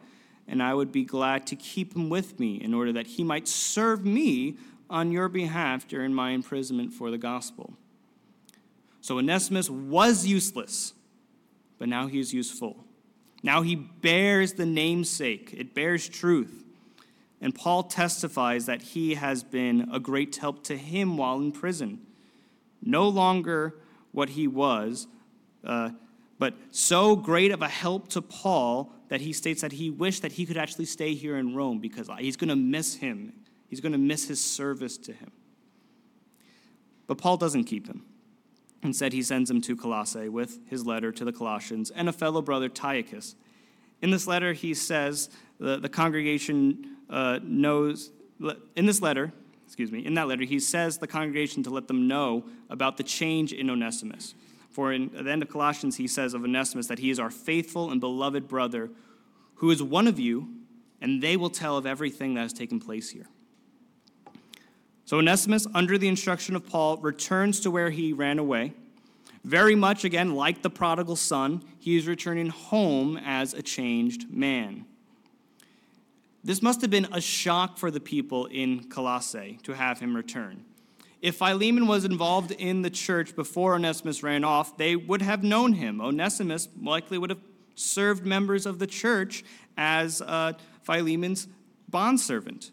and 0.47 0.61
I 0.61 0.73
would 0.73 0.91
be 0.91 1.05
glad 1.05 1.45
to 1.47 1.55
keep 1.55 1.95
him 1.95 2.09
with 2.09 2.39
me 2.39 2.55
in 2.55 2.73
order 2.73 2.91
that 2.93 3.05
he 3.05 3.23
might 3.23 3.47
serve 3.47 4.03
me 4.03 4.57
on 4.93 5.11
your 5.11 5.27
behalf 5.27 5.87
during 5.87 6.13
my 6.13 6.29
imprisonment 6.29 6.93
for 6.93 7.09
the 7.09 7.17
gospel. 7.17 7.73
So 9.01 9.17
Onesimus 9.17 9.67
was 9.67 10.27
useless, 10.27 10.93
but 11.79 11.89
now 11.89 12.05
he 12.05 12.19
is 12.19 12.31
useful. 12.31 12.85
Now 13.41 13.63
he 13.63 13.75
bears 13.75 14.53
the 14.53 14.67
namesake, 14.67 15.53
it 15.57 15.73
bears 15.73 16.07
truth. 16.07 16.63
And 17.41 17.53
Paul 17.53 17.83
testifies 17.83 18.67
that 18.67 18.81
he 18.83 19.15
has 19.15 19.43
been 19.43 19.89
a 19.91 19.99
great 19.99 20.35
help 20.35 20.63
to 20.65 20.77
him 20.77 21.17
while 21.17 21.39
in 21.39 21.51
prison. 21.51 22.05
No 22.81 23.09
longer 23.09 23.75
what 24.11 24.29
he 24.29 24.47
was, 24.47 25.07
uh, 25.65 25.89
but 26.37 26.53
so 26.69 27.15
great 27.15 27.51
of 27.51 27.61
a 27.63 27.67
help 27.67 28.09
to 28.09 28.21
Paul 28.21 28.93
that 29.09 29.21
he 29.21 29.33
states 29.33 29.61
that 29.61 29.73
he 29.73 29.89
wished 29.89 30.21
that 30.21 30.33
he 30.33 30.45
could 30.45 30.57
actually 30.57 30.85
stay 30.85 31.15
here 31.15 31.35
in 31.37 31.55
Rome 31.55 31.79
because 31.79 32.09
he's 32.19 32.37
going 32.37 32.49
to 32.49 32.55
miss 32.55 32.95
him 32.95 33.33
He's 33.73 33.81
going 33.81 33.93
to 33.93 33.97
miss 33.97 34.27
his 34.27 34.39
service 34.39 34.99
to 34.99 35.13
him. 35.13 35.31
But 37.07 37.17
Paul 37.17 37.37
doesn't 37.37 37.63
keep 37.63 37.87
him. 37.87 38.05
Instead, 38.83 39.13
he 39.13 39.23
sends 39.23 39.49
him 39.49 39.61
to 39.61 39.75
Colossae 39.75 40.29
with 40.29 40.59
his 40.69 40.85
letter 40.85 41.11
to 41.11 41.25
the 41.25 41.33
Colossians 41.33 41.89
and 41.89 42.07
a 42.07 42.13
fellow 42.13 42.43
brother, 42.43 42.69
Tychicus. 42.69 43.33
In 44.03 44.11
this 44.11 44.27
letter, 44.27 44.53
he 44.53 44.75
says 44.75 45.31
the, 45.59 45.79
the 45.79 45.89
congregation 45.89 46.97
uh, 47.09 47.39
knows, 47.41 48.11
in 48.75 48.85
this 48.85 49.01
letter, 49.01 49.33
excuse 49.65 49.91
me, 49.91 50.05
in 50.05 50.13
that 50.13 50.27
letter, 50.27 50.43
he 50.43 50.59
says 50.59 50.99
the 50.99 51.07
congregation 51.07 51.63
to 51.63 51.71
let 51.71 51.87
them 51.87 52.07
know 52.07 52.45
about 52.69 52.97
the 52.97 53.03
change 53.03 53.53
in 53.53 53.71
Onesimus. 53.71 54.35
For 54.69 54.93
in, 54.93 55.05
at 55.17 55.25
the 55.25 55.31
end 55.31 55.41
of 55.41 55.49
Colossians, 55.49 55.97
he 55.97 56.07
says 56.07 56.35
of 56.35 56.43
Onesimus 56.43 56.85
that 56.89 56.99
he 56.99 57.09
is 57.09 57.17
our 57.17 57.31
faithful 57.31 57.89
and 57.89 57.99
beloved 57.99 58.47
brother 58.47 58.91
who 59.55 59.71
is 59.71 59.81
one 59.81 60.05
of 60.05 60.19
you, 60.19 60.47
and 61.01 61.23
they 61.23 61.35
will 61.35 61.49
tell 61.49 61.75
of 61.75 61.87
everything 61.87 62.35
that 62.35 62.41
has 62.41 62.53
taken 62.53 62.79
place 62.79 63.09
here. 63.09 63.25
So 65.13 65.19
Onesimus, 65.19 65.67
under 65.75 65.99
the 65.99 66.07
instruction 66.07 66.55
of 66.55 66.67
Paul, 66.67 66.97
returns 66.97 67.59
to 67.59 67.69
where 67.69 67.91
he 67.91 68.13
ran 68.13 68.39
away. 68.39 68.73
Very 69.43 69.75
much, 69.75 70.03
again, 70.03 70.33
like 70.33 70.63
the 70.63 70.71
prodigal 70.71 71.17
son, 71.17 71.63
he 71.77 71.95
is 71.95 72.07
returning 72.07 72.49
home 72.49 73.17
as 73.23 73.53
a 73.53 73.61
changed 73.61 74.33
man. 74.33 74.85
This 76.43 76.63
must 76.63 76.81
have 76.81 76.89
been 76.89 77.07
a 77.11 77.21
shock 77.21 77.77
for 77.77 77.91
the 77.91 77.99
people 77.99 78.47
in 78.47 78.85
Colossae 78.85 79.59
to 79.61 79.73
have 79.73 79.99
him 79.99 80.15
return. 80.15 80.65
If 81.21 81.35
Philemon 81.35 81.85
was 81.85 82.05
involved 82.05 82.49
in 82.49 82.81
the 82.81 82.89
church 82.89 83.35
before 83.35 83.75
Onesimus 83.75 84.23
ran 84.23 84.43
off, 84.43 84.77
they 84.77 84.95
would 84.95 85.21
have 85.21 85.43
known 85.43 85.73
him. 85.73 86.01
Onesimus 86.01 86.69
likely 86.81 87.19
would 87.19 87.29
have 87.29 87.41
served 87.75 88.25
members 88.25 88.65
of 88.65 88.79
the 88.79 88.87
church 88.87 89.43
as 89.77 90.23
uh, 90.23 90.53
Philemon's 90.81 91.47
bondservant. 91.87 92.71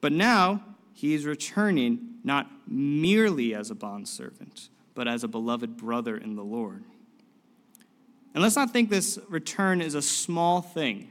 But 0.00 0.10
now, 0.10 0.73
he 0.94 1.12
is 1.12 1.26
returning 1.26 2.14
not 2.24 2.50
merely 2.66 3.54
as 3.54 3.70
a 3.70 3.74
bondservant, 3.74 4.70
but 4.94 5.06
as 5.06 5.22
a 5.22 5.28
beloved 5.28 5.76
brother 5.76 6.16
in 6.16 6.36
the 6.36 6.44
Lord. 6.44 6.84
And 8.32 8.42
let's 8.42 8.56
not 8.56 8.72
think 8.72 8.88
this 8.90 9.18
return 9.28 9.80
is 9.80 9.94
a 9.94 10.02
small 10.02 10.62
thing. 10.62 11.08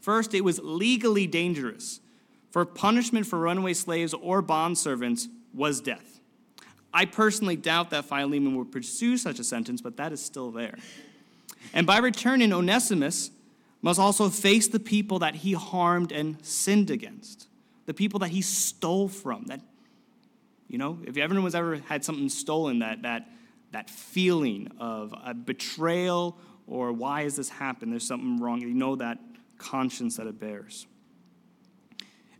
First, 0.00 0.34
it 0.34 0.42
was 0.42 0.60
legally 0.62 1.26
dangerous, 1.26 2.00
for 2.50 2.64
punishment 2.64 3.26
for 3.26 3.38
runaway 3.38 3.72
slaves 3.72 4.14
or 4.14 4.42
bondservants 4.42 5.26
was 5.54 5.80
death. 5.80 6.20
I 6.92 7.06
personally 7.06 7.56
doubt 7.56 7.90
that 7.90 8.04
Philemon 8.04 8.54
would 8.56 8.70
pursue 8.70 9.16
such 9.16 9.38
a 9.38 9.44
sentence, 9.44 9.80
but 9.80 9.96
that 9.96 10.12
is 10.12 10.22
still 10.22 10.50
there. 10.50 10.76
And 11.72 11.86
by 11.86 11.98
returning, 11.98 12.52
Onesimus 12.52 13.30
must 13.80 13.98
also 13.98 14.28
face 14.28 14.68
the 14.68 14.80
people 14.80 15.18
that 15.20 15.36
he 15.36 15.54
harmed 15.54 16.12
and 16.12 16.44
sinned 16.44 16.90
against, 16.90 17.48
the 17.86 17.94
people 17.94 18.20
that 18.20 18.30
he 18.30 18.42
stole 18.42 19.08
from. 19.08 19.44
That, 19.46 19.60
you 20.68 20.78
know, 20.78 20.98
if 21.04 21.16
everyone's 21.16 21.54
ever 21.54 21.76
had 21.76 22.04
something 22.04 22.28
stolen, 22.28 22.80
that, 22.80 23.02
that, 23.02 23.28
that 23.72 23.90
feeling 23.90 24.70
of 24.78 25.14
a 25.24 25.34
betrayal 25.34 26.38
or 26.66 26.92
why 26.92 27.24
has 27.24 27.36
this 27.36 27.48
happened? 27.48 27.92
There's 27.92 28.06
something 28.06 28.38
wrong. 28.38 28.60
You 28.60 28.74
know 28.74 28.96
that 28.96 29.18
conscience 29.58 30.16
that 30.16 30.26
it 30.26 30.38
bears. 30.38 30.86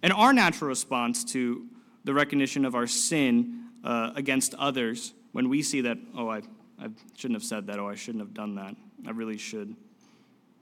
And 0.03 0.13
our 0.13 0.33
natural 0.33 0.69
response 0.69 1.25
to 1.33 1.67
the 2.05 2.13
recognition 2.13 2.65
of 2.65 2.75
our 2.75 2.87
sin 2.87 3.67
uh, 3.85 4.13
against 4.17 4.55
others 4.55 5.15
when 5.33 5.49
we 5.49 5.63
see 5.63 5.83
that, 5.83 5.99
oh, 6.17 6.29
I, 6.29 6.39
I 6.79 6.89
shouldn't 7.17 7.41
have 7.41 7.45
said 7.45 7.67
that, 7.69 7.79
oh, 7.79 7.89
I 7.89 7.95
shouldn't 7.95 8.23
have 8.23 8.35
done 8.35 8.57
that, 8.57 8.75
I 9.07 9.11
really 9.11 9.39
should 9.39 9.77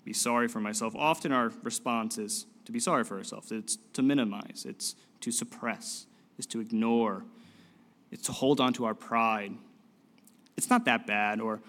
be 0.04 0.12
sorry 0.12 0.48
for 0.48 0.60
myself. 0.60 0.94
Often 0.96 1.32
our 1.32 1.52
response 1.62 2.18
is 2.18 2.46
to 2.64 2.72
be 2.72 2.80
sorry 2.80 3.04
for 3.04 3.18
ourselves, 3.18 3.52
it's 3.52 3.76
to 3.94 4.02
minimize, 4.02 4.64
it's 4.68 4.94
to 5.20 5.30
suppress, 5.30 6.06
it's 6.38 6.46
to 6.48 6.60
ignore, 6.60 7.24
it's 8.10 8.24
to 8.26 8.32
hold 8.32 8.60
on 8.60 8.72
to 8.74 8.84
our 8.84 8.94
pride. 8.94 9.52
It's 10.56 10.70
not 10.70 10.84
that 10.84 11.06
bad, 11.06 11.40
or 11.40 11.60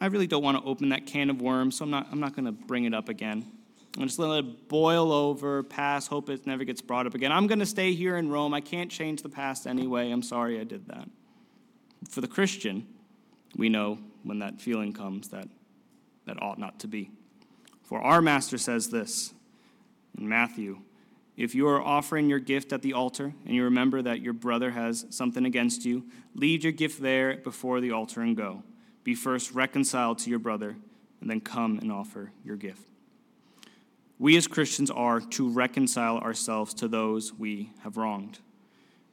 I 0.00 0.06
really 0.06 0.26
don't 0.26 0.42
want 0.42 0.58
to 0.58 0.64
open 0.64 0.90
that 0.90 1.06
can 1.06 1.30
of 1.30 1.40
worms, 1.40 1.76
so 1.76 1.84
I'm 1.84 1.90
not, 1.90 2.08
I'm 2.12 2.20
not 2.20 2.34
going 2.34 2.44
to 2.44 2.52
bring 2.52 2.84
it 2.84 2.94
up 2.94 3.08
again. 3.08 3.50
I'm 3.96 4.06
just 4.06 4.18
going 4.18 4.28
to 4.28 4.34
let 4.34 4.44
it 4.44 4.68
boil 4.68 5.10
over, 5.10 5.62
pass, 5.62 6.06
hope 6.06 6.28
it 6.28 6.46
never 6.46 6.64
gets 6.64 6.80
brought 6.80 7.06
up 7.06 7.14
again. 7.14 7.32
I'm 7.32 7.46
going 7.46 7.58
to 7.58 7.66
stay 7.66 7.94
here 7.94 8.16
in 8.16 8.30
Rome. 8.30 8.54
I 8.54 8.60
can't 8.60 8.90
change 8.90 9.22
the 9.22 9.28
past 9.28 9.66
anyway. 9.66 10.10
I'm 10.10 10.22
sorry 10.22 10.60
I 10.60 10.64
did 10.64 10.86
that. 10.88 11.08
For 12.10 12.20
the 12.20 12.28
Christian, 12.28 12.86
we 13.56 13.68
know 13.68 13.98
when 14.22 14.38
that 14.38 14.60
feeling 14.60 14.92
comes 14.92 15.30
that 15.30 15.48
that 16.26 16.40
ought 16.42 16.58
not 16.58 16.78
to 16.80 16.86
be. 16.86 17.10
For 17.88 18.02
our 18.02 18.20
master 18.20 18.58
says 18.58 18.90
this 18.90 19.32
in 20.18 20.28
Matthew 20.28 20.80
If 21.38 21.54
you 21.54 21.66
are 21.68 21.80
offering 21.80 22.28
your 22.28 22.38
gift 22.38 22.74
at 22.74 22.82
the 22.82 22.92
altar 22.92 23.32
and 23.46 23.54
you 23.54 23.64
remember 23.64 24.02
that 24.02 24.20
your 24.20 24.34
brother 24.34 24.72
has 24.72 25.06
something 25.08 25.46
against 25.46 25.86
you, 25.86 26.04
leave 26.34 26.62
your 26.62 26.72
gift 26.74 27.00
there 27.00 27.38
before 27.38 27.80
the 27.80 27.92
altar 27.92 28.20
and 28.20 28.36
go. 28.36 28.62
Be 29.04 29.14
first 29.14 29.52
reconciled 29.52 30.18
to 30.18 30.28
your 30.28 30.38
brother, 30.38 30.76
and 31.22 31.30
then 31.30 31.40
come 31.40 31.78
and 31.78 31.90
offer 31.90 32.30
your 32.44 32.56
gift. 32.56 32.82
We 34.18 34.36
as 34.36 34.46
Christians 34.46 34.90
are 34.90 35.20
to 35.20 35.48
reconcile 35.48 36.18
ourselves 36.18 36.74
to 36.74 36.88
those 36.88 37.32
we 37.32 37.72
have 37.84 37.96
wronged, 37.96 38.40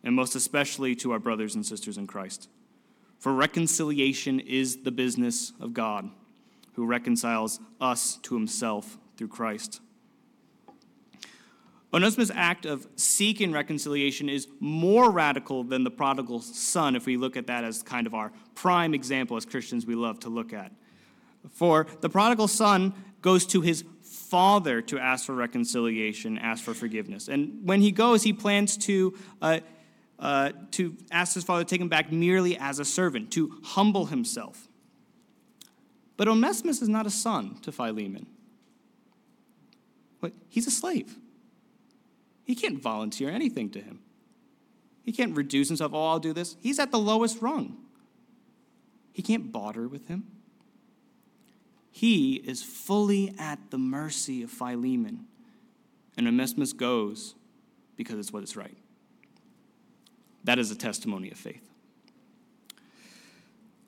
and 0.04 0.14
most 0.14 0.36
especially 0.36 0.96
to 0.96 1.14
our 1.14 1.20
brothers 1.20 1.56
and 1.56 1.66
sisters 1.66 1.98
in 1.98 2.08
Christ. 2.08 2.50
For 3.20 3.34
reconciliation 3.34 4.42
is 4.42 4.84
the 4.84 4.92
business 4.92 5.54
of 5.62 5.74
God, 5.74 6.10
who 6.76 6.86
reconciles 6.86 7.60
us 7.82 8.18
to 8.24 8.36
himself 8.36 8.98
through 9.18 9.30
Christ. 9.30 9.82
Onesimus' 11.94 12.32
act 12.36 12.66
of 12.66 12.86
seeking 12.98 13.54
reconciliation 13.54 14.28
is 14.28 14.50
more 14.60 15.10
radical 15.10 15.64
than 15.64 15.86
the 15.86 15.92
prodigal 15.92 16.42
son, 16.42 16.96
if 16.96 17.06
we 17.06 17.16
look 17.16 17.38
at 17.38 17.48
that 17.48 17.64
as 17.64 17.82
kind 17.82 18.06
of 18.06 18.14
our 18.14 18.34
prime 18.54 18.94
example 18.94 19.38
as 19.38 19.46
Christians 19.46 19.86
we 19.86 19.96
love 19.96 20.20
to 20.22 20.30
look 20.30 20.52
at. 20.52 20.74
For 21.52 21.88
the 22.02 22.10
prodigal 22.10 22.50
son 22.50 22.94
goes 23.22 23.46
to 23.48 23.62
his 23.62 23.86
father 24.02 24.82
to 24.82 25.00
ask 25.00 25.26
for 25.26 25.34
reconciliation, 25.34 26.38
ask 26.38 26.64
for 26.64 26.74
forgiveness. 26.74 27.30
And 27.30 27.66
when 27.66 27.80
he 27.80 27.92
goes, 27.92 28.24
he 28.24 28.34
plans 28.34 28.76
to, 28.78 29.18
uh, 29.42 29.60
uh, 30.20 30.52
to 30.72 30.98
ask 31.12 31.36
his 31.36 31.46
father 31.46 31.64
to 31.64 31.70
take 31.70 31.80
him 31.80 31.88
back 31.88 32.12
merely 32.12 32.58
as 32.58 32.80
a 32.80 32.86
servant, 32.86 33.32
to 33.32 33.58
humble 33.64 34.08
himself. 34.08 34.65
But 36.18 36.28
Onesimus 36.28 36.82
is 36.82 36.90
not 36.90 37.06
a 37.06 37.10
son 37.10 37.58
to 37.62 37.72
Philemon. 37.72 38.28
He's 40.50 40.68
a 40.68 40.72
slave. 40.72 41.18
He 42.46 42.56
can't 42.56 42.82
volunteer 42.82 43.30
anything 43.30 43.70
to 43.72 43.82
him. 43.82 44.00
He 45.04 45.12
can't 45.12 45.36
reduce 45.36 45.68
himself, 45.68 45.92
oh, 45.94 46.08
I'll 46.08 46.20
do 46.20 46.34
this. 46.34 46.56
He's 46.62 46.80
at 46.80 46.92
the 46.92 46.98
lowest 46.98 47.42
rung. 47.42 47.78
He 49.12 49.22
can't 49.22 49.52
barter 49.52 49.88
with 49.88 50.08
him. 50.08 50.26
He 51.92 52.36
is 52.36 52.64
fully 52.64 53.36
at 53.38 53.60
the 53.70 53.78
mercy 53.78 54.44
of 54.44 54.50
Philemon. 54.50 55.26
And 56.18 56.28
Onesimus 56.28 56.74
goes 56.74 57.36
because 57.96 58.18
it's 58.18 58.32
what 58.32 58.44
is 58.44 58.56
right. 58.56 58.78
That 60.44 60.58
is 60.58 60.72
a 60.72 60.76
testimony 60.76 61.32
of 61.32 61.38
faith. 61.38 61.65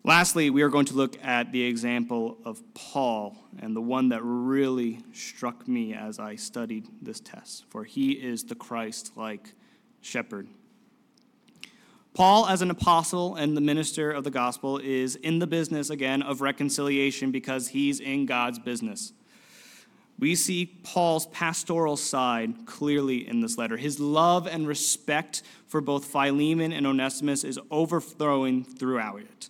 Lastly, 0.07 0.49
we 0.49 0.61
are 0.61 0.69
going 0.69 0.85
to 0.85 0.93
look 0.93 1.21
at 1.21 1.51
the 1.51 1.61
example 1.61 2.37
of 2.45 2.63
Paul 2.73 3.35
and 3.59 3.75
the 3.75 3.81
one 3.81 4.07
that 4.07 4.21
really 4.23 5.01
struck 5.11 5.67
me 5.67 5.93
as 5.93 6.17
I 6.17 6.37
studied 6.37 6.87
this 7.01 7.19
test, 7.19 7.65
for 7.67 7.83
he 7.83 8.13
is 8.13 8.45
the 8.45 8.55
Christ 8.55 9.11
like 9.17 9.51
shepherd. 9.99 10.47
Paul, 12.13 12.47
as 12.47 12.61
an 12.61 12.71
apostle 12.71 13.35
and 13.35 13.57
the 13.57 13.59
minister 13.59 14.09
of 14.09 14.23
the 14.23 14.31
gospel, 14.31 14.77
is 14.77 15.17
in 15.17 15.39
the 15.39 15.45
business 15.45 15.89
again 15.89 16.21
of 16.21 16.39
reconciliation 16.39 17.31
because 17.31 17.67
he's 17.67 17.99
in 17.99 18.25
God's 18.25 18.59
business. 18.59 19.11
We 20.17 20.35
see 20.35 20.79
Paul's 20.83 21.25
pastoral 21.27 21.97
side 21.97 22.65
clearly 22.65 23.27
in 23.27 23.41
this 23.41 23.57
letter. 23.57 23.75
His 23.75 23.99
love 23.99 24.47
and 24.47 24.69
respect 24.69 25.43
for 25.65 25.81
both 25.81 26.05
Philemon 26.05 26.71
and 26.71 26.87
Onesimus 26.87 27.43
is 27.43 27.59
overflowing 27.69 28.63
throughout 28.63 29.19
it. 29.19 29.49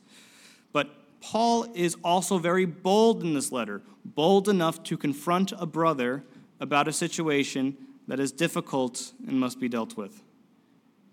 But 0.71 0.89
Paul 1.21 1.67
is 1.73 1.95
also 2.03 2.37
very 2.37 2.65
bold 2.65 3.23
in 3.23 3.33
this 3.33 3.51
letter, 3.51 3.81
bold 4.05 4.47
enough 4.47 4.83
to 4.83 4.97
confront 4.97 5.51
a 5.57 5.65
brother 5.65 6.23
about 6.59 6.87
a 6.87 6.93
situation 6.93 7.77
that 8.07 8.19
is 8.19 8.31
difficult 8.31 9.13
and 9.27 9.39
must 9.39 9.59
be 9.59 9.67
dealt 9.67 9.97
with. 9.97 10.23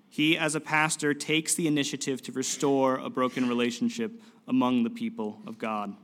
He, 0.09 0.39
as 0.39 0.55
a 0.55 0.61
pastor, 0.61 1.13
takes 1.13 1.55
the 1.55 1.67
initiative 1.67 2.23
to 2.23 2.33
restore 2.33 2.99
a 2.99 3.11
broken 3.11 3.49
relationship 3.49 4.13
among 4.47 4.85
the 4.85 4.91
people 4.91 5.41
of 5.47 5.59
God. 5.59 5.97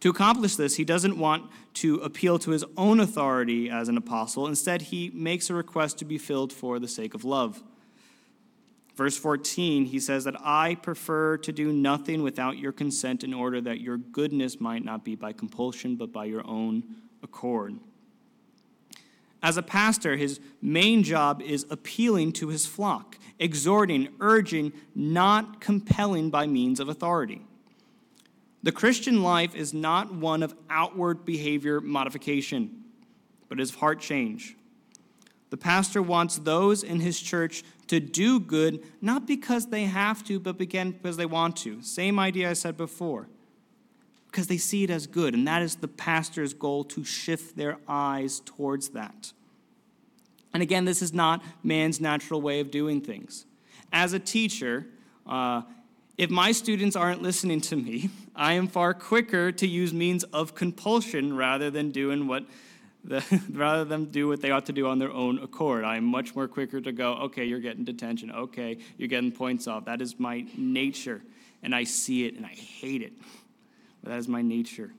To 0.00 0.10
accomplish 0.10 0.56
this, 0.56 0.76
he 0.76 0.84
doesn't 0.84 1.18
want 1.18 1.50
to 1.74 1.96
appeal 1.96 2.38
to 2.40 2.50
his 2.50 2.64
own 2.76 3.00
authority 3.00 3.70
as 3.70 3.88
an 3.88 3.96
apostle. 3.96 4.46
Instead, 4.46 4.82
he 4.82 5.10
makes 5.14 5.48
a 5.48 5.54
request 5.54 5.98
to 5.98 6.04
be 6.04 6.18
filled 6.18 6.52
for 6.52 6.78
the 6.78 6.88
sake 6.88 7.14
of 7.14 7.24
love. 7.24 7.62
Verse 8.96 9.18
14, 9.18 9.84
he 9.84 10.00
says 10.00 10.24
that 10.24 10.36
I 10.42 10.74
prefer 10.76 11.36
to 11.38 11.52
do 11.52 11.70
nothing 11.70 12.22
without 12.22 12.56
your 12.56 12.72
consent 12.72 13.22
in 13.22 13.34
order 13.34 13.60
that 13.60 13.80
your 13.80 13.98
goodness 13.98 14.58
might 14.58 14.84
not 14.84 15.04
be 15.04 15.14
by 15.14 15.34
compulsion, 15.34 15.96
but 15.96 16.12
by 16.12 16.24
your 16.24 16.46
own 16.46 16.82
accord. 17.22 17.78
As 19.42 19.58
a 19.58 19.62
pastor, 19.62 20.16
his 20.16 20.40
main 20.62 21.02
job 21.02 21.42
is 21.42 21.66
appealing 21.68 22.32
to 22.32 22.48
his 22.48 22.64
flock, 22.64 23.18
exhorting, 23.38 24.08
urging, 24.18 24.72
not 24.94 25.60
compelling 25.60 26.30
by 26.30 26.46
means 26.46 26.80
of 26.80 26.88
authority. 26.88 27.42
The 28.62 28.72
Christian 28.72 29.22
life 29.22 29.54
is 29.54 29.74
not 29.74 30.14
one 30.14 30.42
of 30.42 30.54
outward 30.70 31.26
behavior 31.26 31.82
modification, 31.82 32.84
but 33.50 33.60
is 33.60 33.74
heart 33.74 34.00
change. 34.00 34.56
The 35.50 35.56
pastor 35.56 36.02
wants 36.02 36.38
those 36.38 36.82
in 36.82 37.00
his 37.00 37.20
church 37.20 37.62
to 37.88 38.00
do 38.00 38.40
good, 38.40 38.82
not 39.00 39.26
because 39.26 39.66
they 39.66 39.84
have 39.84 40.24
to, 40.24 40.38
but 40.40 40.60
again 40.60 40.90
because 40.92 41.16
they 41.16 41.26
want 41.26 41.56
to. 41.58 41.82
Same 41.82 42.18
idea 42.18 42.50
I 42.50 42.54
said 42.54 42.76
before. 42.76 43.28
Because 44.26 44.48
they 44.48 44.58
see 44.58 44.84
it 44.84 44.90
as 44.90 45.06
good, 45.06 45.34
and 45.34 45.46
that 45.48 45.62
is 45.62 45.76
the 45.76 45.88
pastor's 45.88 46.52
goal 46.52 46.84
to 46.84 47.04
shift 47.04 47.56
their 47.56 47.78
eyes 47.88 48.40
towards 48.44 48.90
that. 48.90 49.32
And 50.52 50.62
again, 50.62 50.84
this 50.84 51.02
is 51.02 51.12
not 51.12 51.42
man's 51.62 52.00
natural 52.00 52.40
way 52.40 52.60
of 52.60 52.70
doing 52.70 53.00
things. 53.00 53.46
As 53.92 54.12
a 54.12 54.18
teacher, 54.18 54.86
uh, 55.26 55.62
if 56.18 56.30
my 56.30 56.52
students 56.52 56.96
aren't 56.96 57.22
listening 57.22 57.60
to 57.62 57.76
me, 57.76 58.10
I 58.36 58.54
am 58.54 58.66
far 58.66 58.94
quicker 58.94 59.52
to 59.52 59.66
use 59.66 59.92
means 59.92 60.24
of 60.24 60.54
compulsion 60.54 61.36
rather 61.36 61.70
than 61.70 61.90
doing 61.90 62.26
what 62.26 62.44
rather 63.50 63.84
than 63.84 64.06
do 64.06 64.28
what 64.28 64.40
they 64.40 64.50
ought 64.50 64.66
to 64.66 64.72
do 64.72 64.86
on 64.86 64.98
their 64.98 65.12
own 65.12 65.38
accord. 65.38 65.84
I'm 65.84 66.04
much 66.04 66.34
more 66.34 66.48
quicker 66.48 66.80
to 66.80 66.92
go, 66.92 67.14
okay, 67.14 67.44
you're 67.44 67.60
getting 67.60 67.84
detention. 67.84 68.30
Okay, 68.30 68.78
you're 68.98 69.08
getting 69.08 69.32
points 69.32 69.66
off. 69.66 69.84
That 69.84 70.00
is 70.00 70.18
my 70.18 70.44
nature. 70.56 71.22
And 71.62 71.74
I 71.74 71.84
see 71.84 72.26
it 72.26 72.34
and 72.34 72.44
I 72.44 72.50
hate 72.50 73.02
it. 73.02 73.12
But 74.02 74.10
that 74.10 74.18
is 74.18 74.28
my 74.28 74.42
nature. 74.42 74.92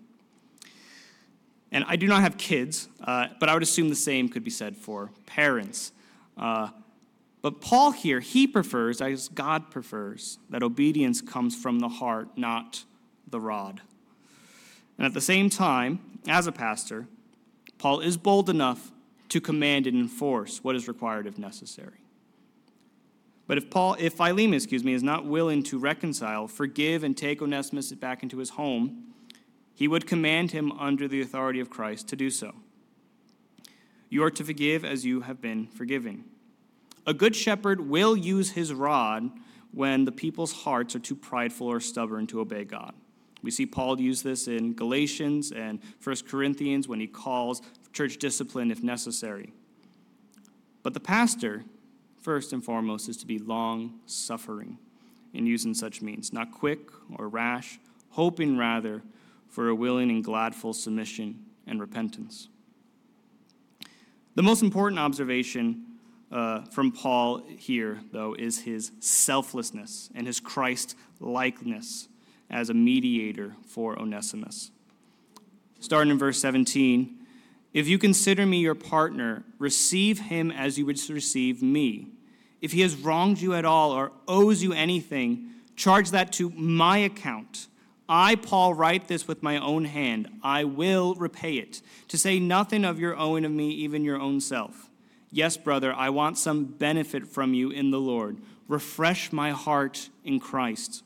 And 1.72 1.84
I 1.88 1.98
do 1.98 2.08
not 2.08 2.22
have 2.22 2.38
kids, 2.38 2.88
uh, 3.04 3.28
but 3.40 3.50
I 3.50 3.54
would 3.54 3.64
assume 3.64 3.90
the 3.90 3.96
same 3.96 4.30
could 4.30 4.44
be 4.44 4.50
said 4.50 4.78
for 4.78 5.12
parents. 5.26 5.92
Uh, 6.38 6.70
but 7.42 7.62
Paul 7.62 7.92
here, 7.92 8.20
he 8.20 8.48
prefers, 8.48 9.02
as 9.02 9.28
God 9.28 9.70
prefers, 9.70 10.40
that 10.50 10.64
obedience 10.64 11.22
comes 11.22 11.56
from 11.56 11.80
the 11.80 11.90
heart, 11.90 12.30
not 12.38 12.84
the 13.28 13.40
rod. 13.40 13.82
And 14.98 15.06
at 15.06 15.14
the 15.14 15.22
same 15.22 15.50
time, 15.50 16.00
as 16.28 16.48
a 16.48 16.52
pastor, 16.52 17.08
Paul 17.78 18.00
is 18.00 18.18
bold 18.18 18.50
enough 18.50 18.92
to 19.30 19.42
command 19.42 19.88
and 19.88 19.98
enforce 19.98 20.64
what 20.64 20.76
is 20.76 20.88
required 20.88 21.28
if 21.28 21.38
necessary. 21.38 22.00
But 23.46 23.58
if 23.58 23.70
Paul, 23.70 23.96
if 24.00 24.14
Philemon, 24.14 24.54
excuse 24.54 24.84
me, 24.84 24.94
is 24.94 25.04
not 25.04 25.26
willing 25.26 25.64
to 25.64 25.80
reconcile, 25.80 26.48
forgive, 26.48 27.04
and 27.04 27.16
take 27.16 27.42
Onesimus 27.42 27.92
back 27.94 28.24
into 28.24 28.40
his 28.40 28.52
home, 28.52 29.14
he 29.74 29.88
would 29.88 30.06
command 30.06 30.52
him 30.52 30.72
under 30.74 31.08
the 31.08 31.22
authority 31.22 31.60
of 31.60 31.70
Christ 31.70 32.08
to 32.10 32.16
do 32.16 32.30
so. 32.30 32.54
You 34.10 34.24
are 34.24 34.32
to 34.32 34.44
forgive 34.44 34.84
as 34.84 35.06
you 35.06 35.22
have 35.22 35.42
been 35.42 35.68
forgiven. 35.68 36.26
A 37.06 37.14
good 37.14 37.36
shepherd 37.36 37.88
will 37.88 38.18
use 38.18 38.52
his 38.52 38.74
rod 38.74 39.30
when 39.72 40.06
the 40.06 40.12
people's 40.12 40.52
hearts 40.52 40.96
are 40.96 41.00
too 41.00 41.16
prideful 41.16 41.68
or 41.68 41.80
stubborn 41.80 42.28
to 42.28 42.42
obey 42.42 42.66
God. 42.66 42.94
We 43.48 43.52
see 43.52 43.66
Paul 43.66 44.02
use 44.02 44.24
this 44.24 44.50
in 44.50 44.74
Galatians 44.74 45.54
and 45.54 45.80
1 46.04 46.16
Corinthians 46.28 46.90
when 46.90 47.00
he 47.00 47.08
calls 47.08 47.62
church 47.94 48.18
discipline 48.18 48.72
if 48.72 48.84
necessary. 48.84 49.54
But 50.84 50.94
the 50.94 51.00
pastor, 51.00 51.64
first 52.22 52.52
and 52.52 52.62
foremost, 52.62 53.08
is 53.08 53.16
to 53.16 53.26
be 53.26 53.40
long 53.40 54.02
suffering 54.06 54.80
in 55.34 55.46
using 55.46 55.74
such 55.74 56.02
means, 56.02 56.34
not 56.34 56.52
quick 56.52 56.90
or 57.16 57.30
rash, 57.30 57.80
hoping 58.10 58.58
rather 58.58 59.02
for 59.48 59.70
a 59.70 59.76
willing 59.76 60.10
and 60.10 60.26
gladful 60.26 60.76
submission 60.76 61.46
and 61.66 61.80
repentance. 61.80 62.50
The 64.36 64.44
most 64.44 64.62
important 64.62 65.00
observation 65.00 65.86
uh, 66.34 66.66
from 66.66 66.92
Paul 66.92 67.44
here, 67.48 68.02
though, 68.12 68.34
is 68.38 68.64
his 68.64 68.92
selflessness 69.00 70.10
and 70.14 70.28
his 70.28 70.42
Christ 70.42 70.98
likeness 71.22 72.10
as 72.50 72.70
a 72.70 72.74
mediator 72.74 73.56
for 73.68 73.98
Onesimus. 74.00 74.72
Starting 75.80 76.12
in 76.12 76.18
verse 76.18 76.40
17 76.40 77.16
If 77.74 77.88
you 77.88 77.98
consider 77.98 78.46
me 78.46 78.60
your 78.60 78.76
partner, 78.76 79.44
receive 79.60 80.20
him 80.20 80.52
as 80.52 80.78
you 80.78 80.86
would 80.86 81.00
receive 81.10 81.62
me. 81.62 82.08
If 82.62 82.72
he 82.72 82.82
has 82.82 82.96
wronged 82.96 83.40
you 83.40 83.54
at 83.54 83.66
all 83.66 83.92
or 83.92 84.12
owes 84.28 84.64
you 84.64 84.74
anything, 84.74 85.50
charge 85.76 86.12
that 86.12 86.32
to 86.34 86.50
my 86.50 86.98
account. 86.98 87.68
I, 88.10 88.36
Paul, 88.36 88.74
write 88.74 89.08
this 89.08 89.28
with 89.28 89.44
my 89.44 89.58
own 89.58 89.86
hand. 89.86 90.30
I 90.42 90.64
will 90.64 91.14
repay 91.16 91.56
it, 91.56 91.82
to 92.08 92.18
say 92.18 92.40
nothing 92.40 92.86
of 92.86 93.00
your 93.00 93.18
owing 93.18 93.46
of 93.46 93.52
me, 93.52 93.70
even 93.72 94.04
your 94.04 94.20
own 94.20 94.40
self. 94.40 94.90
Yes, 95.30 95.58
brother, 95.58 95.94
I 95.94 96.10
want 96.10 96.38
some 96.38 96.66
benefit 96.66 97.28
from 97.28 97.54
you 97.54 97.70
in 97.70 97.92
the 97.92 98.00
Lord. 98.00 98.38
Refresh 98.68 99.34
my 99.34 99.52
heart 99.52 100.10
in 100.24 100.40
Christ. 100.40 101.04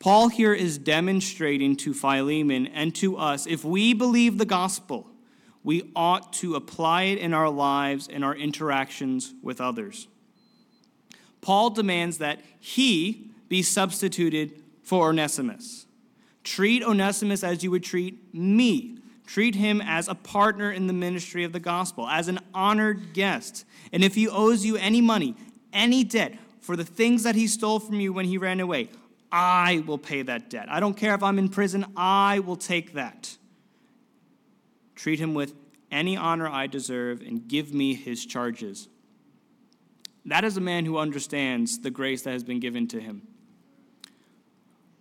Paul 0.00 0.28
here 0.28 0.54
is 0.54 0.78
demonstrating 0.78 1.76
to 1.76 1.92
Philemon 1.92 2.68
and 2.68 2.94
to 2.96 3.16
us 3.16 3.46
if 3.46 3.64
we 3.64 3.94
believe 3.94 4.38
the 4.38 4.44
gospel, 4.44 5.08
we 5.64 5.90
ought 5.96 6.32
to 6.34 6.54
apply 6.54 7.04
it 7.04 7.18
in 7.18 7.34
our 7.34 7.50
lives 7.50 8.08
and 8.08 8.24
our 8.24 8.34
interactions 8.34 9.34
with 9.42 9.60
others. 9.60 10.06
Paul 11.40 11.70
demands 11.70 12.18
that 12.18 12.40
he 12.60 13.30
be 13.48 13.62
substituted 13.62 14.62
for 14.82 15.08
Onesimus. 15.08 15.86
Treat 16.44 16.82
Onesimus 16.82 17.42
as 17.42 17.62
you 17.62 17.70
would 17.70 17.84
treat 17.84 18.34
me. 18.34 18.98
Treat 19.26 19.56
him 19.56 19.82
as 19.82 20.08
a 20.08 20.14
partner 20.14 20.72
in 20.72 20.86
the 20.86 20.92
ministry 20.94 21.44
of 21.44 21.52
the 21.52 21.60
gospel, 21.60 22.08
as 22.08 22.28
an 22.28 22.38
honored 22.54 23.12
guest. 23.12 23.66
And 23.92 24.02
if 24.02 24.14
he 24.14 24.26
owes 24.26 24.64
you 24.64 24.76
any 24.76 25.02
money, 25.02 25.34
any 25.72 26.04
debt 26.04 26.38
for 26.60 26.76
the 26.76 26.84
things 26.84 27.24
that 27.24 27.34
he 27.34 27.46
stole 27.46 27.78
from 27.78 28.00
you 28.00 28.12
when 28.12 28.24
he 28.24 28.38
ran 28.38 28.60
away, 28.60 28.88
I 29.30 29.82
will 29.86 29.98
pay 29.98 30.22
that 30.22 30.50
debt. 30.50 30.66
I 30.70 30.80
don't 30.80 30.96
care 30.96 31.14
if 31.14 31.22
I'm 31.22 31.38
in 31.38 31.48
prison, 31.48 31.84
I 31.96 32.38
will 32.40 32.56
take 32.56 32.94
that. 32.94 33.36
Treat 34.94 35.18
him 35.18 35.34
with 35.34 35.54
any 35.90 36.16
honor 36.16 36.48
I 36.48 36.66
deserve 36.66 37.20
and 37.20 37.46
give 37.46 37.72
me 37.72 37.94
his 37.94 38.24
charges. 38.24 38.88
That 40.24 40.44
is 40.44 40.56
a 40.56 40.60
man 40.60 40.84
who 40.84 40.98
understands 40.98 41.80
the 41.80 41.90
grace 41.90 42.22
that 42.22 42.32
has 42.32 42.44
been 42.44 42.60
given 42.60 42.88
to 42.88 43.00
him. 43.00 43.22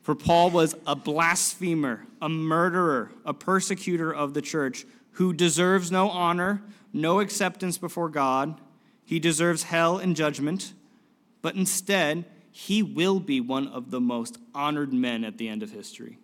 For 0.02 0.16
Paul 0.16 0.52
was 0.52 0.74
a 0.86 0.96
blasphemer, 0.96 2.06
a 2.22 2.30
murderer, 2.30 3.12
a 3.26 3.34
persecutor 3.34 4.14
of 4.14 4.34
the 4.34 4.42
church 4.42 4.86
who 5.12 5.34
deserves 5.34 5.92
no 5.92 6.10
honor, 6.10 6.62
no 6.94 7.20
acceptance 7.20 7.78
before 7.78 8.08
God. 8.08 8.62
He 9.04 9.20
deserves 9.20 9.64
hell 9.64 9.98
and 9.98 10.16
judgment, 10.16 10.74
but 11.42 11.56
instead, 11.56 12.24
he 12.58 12.82
will 12.82 13.20
be 13.20 13.40
one 13.40 13.68
of 13.68 13.92
the 13.92 14.02
most 14.02 14.40
honored 14.56 14.92
men 14.92 15.24
at 15.24 15.38
the 15.38 15.48
end 15.48 15.62
of 15.62 15.70
history. 15.70 16.18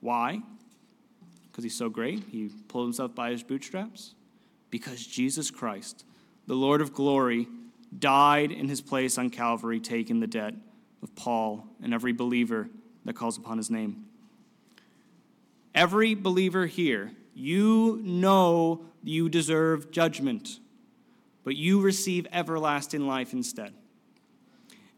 Why? 0.00 0.40
Because 1.44 1.62
he's 1.62 1.76
so 1.76 1.90
great, 1.90 2.24
he 2.30 2.50
pulled 2.68 2.86
himself 2.86 3.14
by 3.14 3.32
his 3.32 3.42
bootstraps? 3.42 4.14
Because 4.70 5.06
Jesus 5.06 5.50
Christ, 5.50 6.06
the 6.46 6.54
Lord 6.54 6.80
of 6.80 6.94
glory, 6.94 7.48
died 7.98 8.50
in 8.50 8.66
his 8.66 8.80
place 8.80 9.18
on 9.18 9.28
Calvary, 9.28 9.78
taking 9.78 10.20
the 10.20 10.26
debt 10.26 10.54
of 11.02 11.14
Paul 11.14 11.66
and 11.82 11.92
every 11.92 12.14
believer 12.14 12.70
that 13.04 13.12
calls 13.12 13.36
upon 13.36 13.58
his 13.58 13.70
name. 13.70 14.06
Every 15.74 16.14
believer 16.14 16.64
here, 16.64 17.12
you 17.34 18.00
know 18.02 18.86
you 19.04 19.28
deserve 19.28 19.90
judgment, 19.90 20.60
but 21.44 21.56
you 21.56 21.82
receive 21.82 22.26
everlasting 22.32 23.06
life 23.06 23.34
instead. 23.34 23.74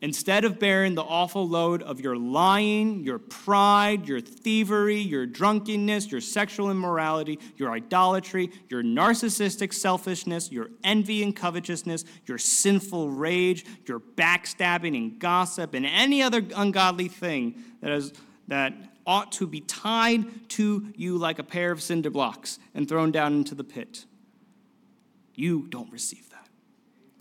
Instead 0.02 0.46
of 0.46 0.58
bearing 0.58 0.94
the 0.94 1.02
awful 1.02 1.46
load 1.46 1.82
of 1.82 2.00
your 2.00 2.16
lying, 2.16 3.04
your 3.04 3.18
pride, 3.18 4.08
your 4.08 4.18
thievery, 4.18 4.98
your 4.98 5.26
drunkenness, 5.26 6.10
your 6.10 6.22
sexual 6.22 6.70
immorality, 6.70 7.38
your 7.56 7.70
idolatry, 7.70 8.50
your 8.70 8.82
narcissistic 8.82 9.74
selfishness, 9.74 10.50
your 10.50 10.70
envy 10.84 11.22
and 11.22 11.36
covetousness, 11.36 12.04
your 12.24 12.38
sinful 12.38 13.10
rage, 13.10 13.66
your 13.84 14.00
backstabbing 14.00 14.96
and 14.96 15.18
gossip, 15.18 15.74
and 15.74 15.84
any 15.84 16.22
other 16.22 16.42
ungodly 16.56 17.08
thing 17.08 17.62
that, 17.82 17.90
is, 17.90 18.14
that 18.48 18.72
ought 19.06 19.30
to 19.32 19.46
be 19.46 19.60
tied 19.60 20.48
to 20.48 20.90
you 20.96 21.18
like 21.18 21.38
a 21.38 21.44
pair 21.44 21.72
of 21.72 21.82
cinder 21.82 22.10
blocks 22.10 22.58
and 22.74 22.88
thrown 22.88 23.12
down 23.12 23.34
into 23.34 23.54
the 23.54 23.64
pit. 23.64 24.06
You 25.34 25.66
don't 25.68 25.92
receive 25.92 26.30
that. 26.30 26.48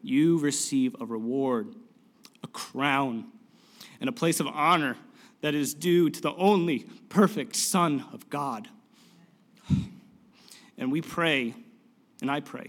You 0.01 0.39
receive 0.39 0.95
a 1.01 1.05
reward 1.05 1.75
a 2.43 2.47
crown, 2.47 3.25
and 3.99 4.09
a 4.09 4.13
place 4.13 4.39
of 4.39 4.47
honor 4.47 4.95
that 5.41 5.55
is 5.55 5.73
due 5.73 6.09
to 6.09 6.21
the 6.21 6.33
only 6.35 6.85
perfect 7.09 7.55
Son 7.55 8.05
of 8.13 8.29
God. 8.29 8.67
And 10.77 10.91
we 10.91 11.01
pray, 11.01 11.53
and 12.21 12.31
I 12.31 12.39
pray, 12.39 12.67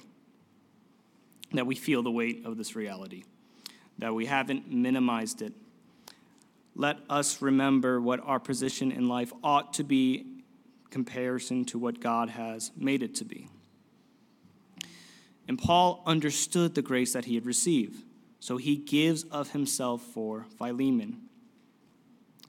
that 1.52 1.66
we 1.66 1.74
feel 1.74 2.02
the 2.02 2.10
weight 2.10 2.44
of 2.44 2.56
this 2.56 2.74
reality, 2.74 3.24
that 3.98 4.14
we 4.14 4.26
haven't 4.26 4.70
minimized 4.72 5.42
it. 5.42 5.52
Let 6.74 6.98
us 7.08 7.42
remember 7.42 8.00
what 8.00 8.20
our 8.20 8.40
position 8.40 8.92
in 8.92 9.08
life 9.08 9.32
ought 9.42 9.74
to 9.74 9.84
be 9.84 10.26
comparison 10.90 11.64
to 11.66 11.78
what 11.78 12.00
God 12.00 12.30
has 12.30 12.72
made 12.76 13.02
it 13.02 13.14
to 13.16 13.24
be. 13.24 13.48
And 15.46 15.58
Paul 15.58 16.02
understood 16.06 16.74
the 16.74 16.82
grace 16.82 17.12
that 17.12 17.24
he 17.24 17.34
had 17.34 17.46
received. 17.46 18.04
So 18.40 18.56
he 18.56 18.76
gives 18.76 19.24
of 19.24 19.50
himself 19.50 20.00
for 20.00 20.46
Philemon. 20.58 21.20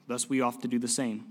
Thus, 0.08 0.30
we 0.30 0.42
ought 0.42 0.62
to 0.62 0.68
do 0.68 0.80
the 0.80 0.88
same. 0.88 1.26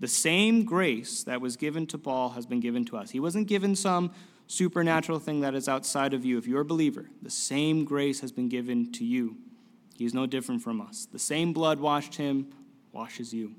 The 0.00 0.08
same 0.08 0.64
grace 0.64 1.22
that 1.24 1.40
was 1.40 1.56
given 1.56 1.86
to 1.88 1.98
Paul 1.98 2.30
has 2.30 2.46
been 2.46 2.60
given 2.60 2.84
to 2.86 2.96
us. 2.96 3.10
He 3.10 3.20
wasn't 3.20 3.46
given 3.46 3.76
some 3.76 4.12
supernatural 4.46 5.18
thing 5.18 5.40
that 5.40 5.54
is 5.54 5.68
outside 5.68 6.14
of 6.14 6.24
you. 6.24 6.38
If 6.38 6.46
you're 6.46 6.62
a 6.62 6.64
believer, 6.64 7.08
the 7.22 7.30
same 7.30 7.84
grace 7.84 8.20
has 8.20 8.32
been 8.32 8.48
given 8.48 8.90
to 8.92 9.04
you. 9.04 9.36
He's 9.96 10.14
no 10.14 10.26
different 10.26 10.62
from 10.62 10.80
us. 10.80 11.06
The 11.10 11.18
same 11.18 11.52
blood 11.52 11.78
washed 11.78 12.16
him, 12.16 12.52
washes 12.92 13.32
you. 13.32 13.54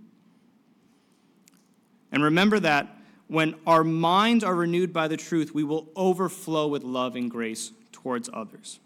And 2.12 2.24
remember 2.24 2.60
that 2.60 2.98
when 3.28 3.56
our 3.66 3.84
minds 3.84 4.44
are 4.44 4.56
renewed 4.56 4.94
by 4.94 5.08
the 5.08 5.18
truth, 5.18 5.54
we 5.54 5.64
will 5.64 5.90
overflow 5.96 6.68
with 6.68 6.84
love 6.84 7.16
and 7.16 7.32
grace 7.32 7.72
towards 7.92 8.30
others. 8.34 8.80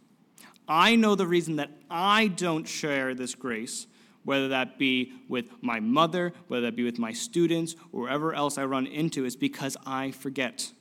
I 0.68 0.96
know 0.96 1.16
the 1.16 1.28
reason 1.28 1.58
that 1.58 1.72
I 1.90 2.28
don't 2.28 2.68
share 2.68 3.14
this 3.14 3.36
grace, 3.36 3.88
whether 4.24 4.50
that 4.50 4.78
be 4.78 5.14
with 5.30 5.50
my 5.62 5.80
mother, 5.80 6.34
whether 6.48 6.64
that 6.64 6.76
be 6.76 6.84
with 6.84 7.00
my 7.00 7.14
students, 7.14 7.76
or 7.92 8.02
wherever 8.02 8.34
else 8.34 8.58
I 8.58 8.66
run 8.66 8.86
into, 8.86 9.26
is 9.26 9.36
because 9.36 9.78
I 9.86 10.12
forget. 10.12 10.72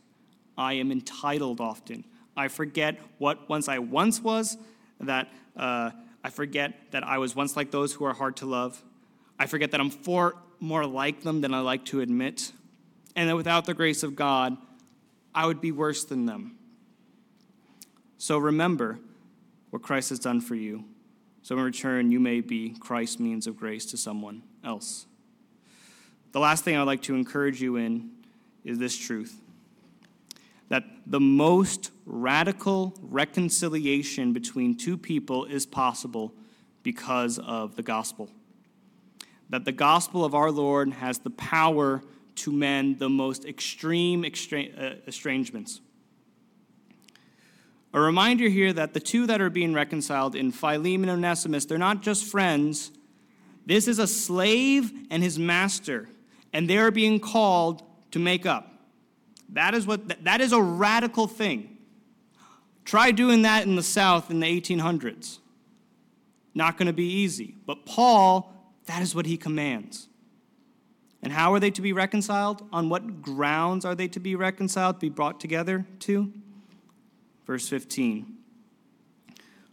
I 0.59 0.75
am 0.75 0.91
entitled 0.91 1.61
often. 1.61 2.05
I 2.37 2.49
forget 2.49 2.99
what 3.19 3.49
once 3.49 3.69
I 3.69 3.79
once 3.79 4.21
was, 4.21 4.59
that 5.01 5.29
uh, 5.57 5.91
I 6.25 6.31
forget 6.31 6.75
that 6.91 7.05
I 7.05 7.19
was 7.19 7.37
once 7.37 7.57
like 7.57 7.71
those 7.71 7.93
who 7.93 8.05
are 8.05 8.15
hard 8.15 8.37
to 8.39 8.47
love. 8.47 8.83
I 9.39 9.47
forget 9.47 9.71
that 9.71 9.81
I'm 9.81 9.91
far 9.91 10.35
more 10.59 10.87
like 10.87 11.23
them 11.23 11.41
than 11.41 11.55
I 11.55 11.61
like 11.61 11.85
to 11.87 12.01
admit. 12.01 12.53
And 13.15 13.29
that 13.29 13.37
without 13.37 13.65
the 13.65 13.75
grace 13.75 14.03
of 14.03 14.17
God, 14.17 14.57
I 15.35 15.47
would 15.47 15.61
be 15.61 15.73
worse 15.73 16.05
than 16.05 16.27
them. 16.27 16.57
So 18.19 18.39
remember, 18.39 18.99
what 19.71 19.83
Christ 19.83 20.11
has 20.11 20.19
done 20.19 20.41
for 20.41 20.55
you, 20.55 20.85
so 21.43 21.57
in 21.57 21.65
return 21.65 22.11
you 22.11 22.21
may 22.21 22.41
be 22.41 22.71
Christ's 22.81 23.21
means 23.21 23.47
of 23.47 23.57
grace 23.57 23.87
to 23.87 23.97
someone 23.97 24.43
else. 24.65 25.07
The 26.33 26.41
last 26.41 26.65
thing 26.65 26.77
I'd 26.77 26.83
like 26.83 27.03
to 27.03 27.15
encourage 27.15 27.63
you 27.63 27.77
in 27.77 28.11
is 28.65 28.79
this 28.79 28.97
truth 28.97 29.41
that 30.69 30.85
the 31.07 31.21
most 31.21 31.93
radical 32.05 32.95
reconciliation 33.01 34.33
between 34.33 34.77
two 34.77 34.99
people 34.99 35.45
is 35.45 35.65
possible 35.65 36.35
because 36.83 37.39
of 37.39 37.77
the 37.77 37.83
gospel. 37.83 38.31
That 39.51 39.65
the 39.65 39.73
gospel 39.73 40.25
of 40.25 40.35
our 40.35 40.51
Lord 40.51 40.93
has 40.95 41.19
the 41.19 41.31
power 41.31 42.03
to 42.37 42.53
mend 42.53 42.99
the 42.99 43.09
most 43.09 43.45
extreme 43.45 44.25
uh, 44.25 44.27
estrangements. 45.07 45.81
A 47.97 48.01
reminder 48.01 48.51
here 48.51 48.75
that 48.75 48.93
the 48.93 49.01
two 49.01 49.27
that 49.27 49.41
are 49.41 49.49
being 49.49 49.73
reconciled 49.73 50.37
in 50.37 50.53
Philemon 50.53 51.09
and 51.09 51.25
Onesimus, 51.25 51.65
they're 51.65 51.79
not 51.79 52.03
just 52.03 52.27
friends. 52.27 52.91
This 53.65 53.89
is 53.89 53.99
a 53.99 54.07
slave 54.07 54.93
and 55.11 55.23
his 55.23 55.39
master, 55.39 56.07
and 56.53 56.69
they're 56.69 56.91
being 56.91 57.19
called 57.19 57.83
to 58.11 58.19
make 58.19 58.45
up. 58.45 58.71
That 59.49 59.73
is 59.73 59.87
what 59.87 60.23
that 60.25 60.43
is 60.43 60.53
a 60.53 60.61
radical 60.61 61.27
thing. 61.27 61.79
Try 62.85 63.13
doing 63.13 63.43
that 63.43 63.67
in 63.67 63.77
the 63.77 63.83
South 63.83 64.31
in 64.31 64.41
the 64.41 64.61
1800s. 64.61 65.39
Not 66.55 66.77
going 66.77 66.89
to 66.89 66.93
be 66.93 67.11
easy. 67.11 67.57
But 67.65 67.87
Paul, 67.87 68.53
that 68.85 69.01
is 69.01 69.15
what 69.15 69.25
he 69.25 69.39
commands. 69.39 70.07
And 71.23 71.33
how 71.33 71.55
are 71.55 71.61
they 71.61 71.71
to 71.71 71.81
be 71.81 71.95
reconciled? 71.95 72.63
On 72.75 72.91
what 72.91 73.23
grounds 73.23 73.87
are 73.87 73.95
they 73.95 74.09
to 74.09 74.21
be 74.21 74.37
reconciled, 74.37 75.01
be 75.01 75.09
brought 75.09 75.41
together 75.41 75.87
to? 76.01 76.31
Verse 77.47 77.69
15 77.69 78.27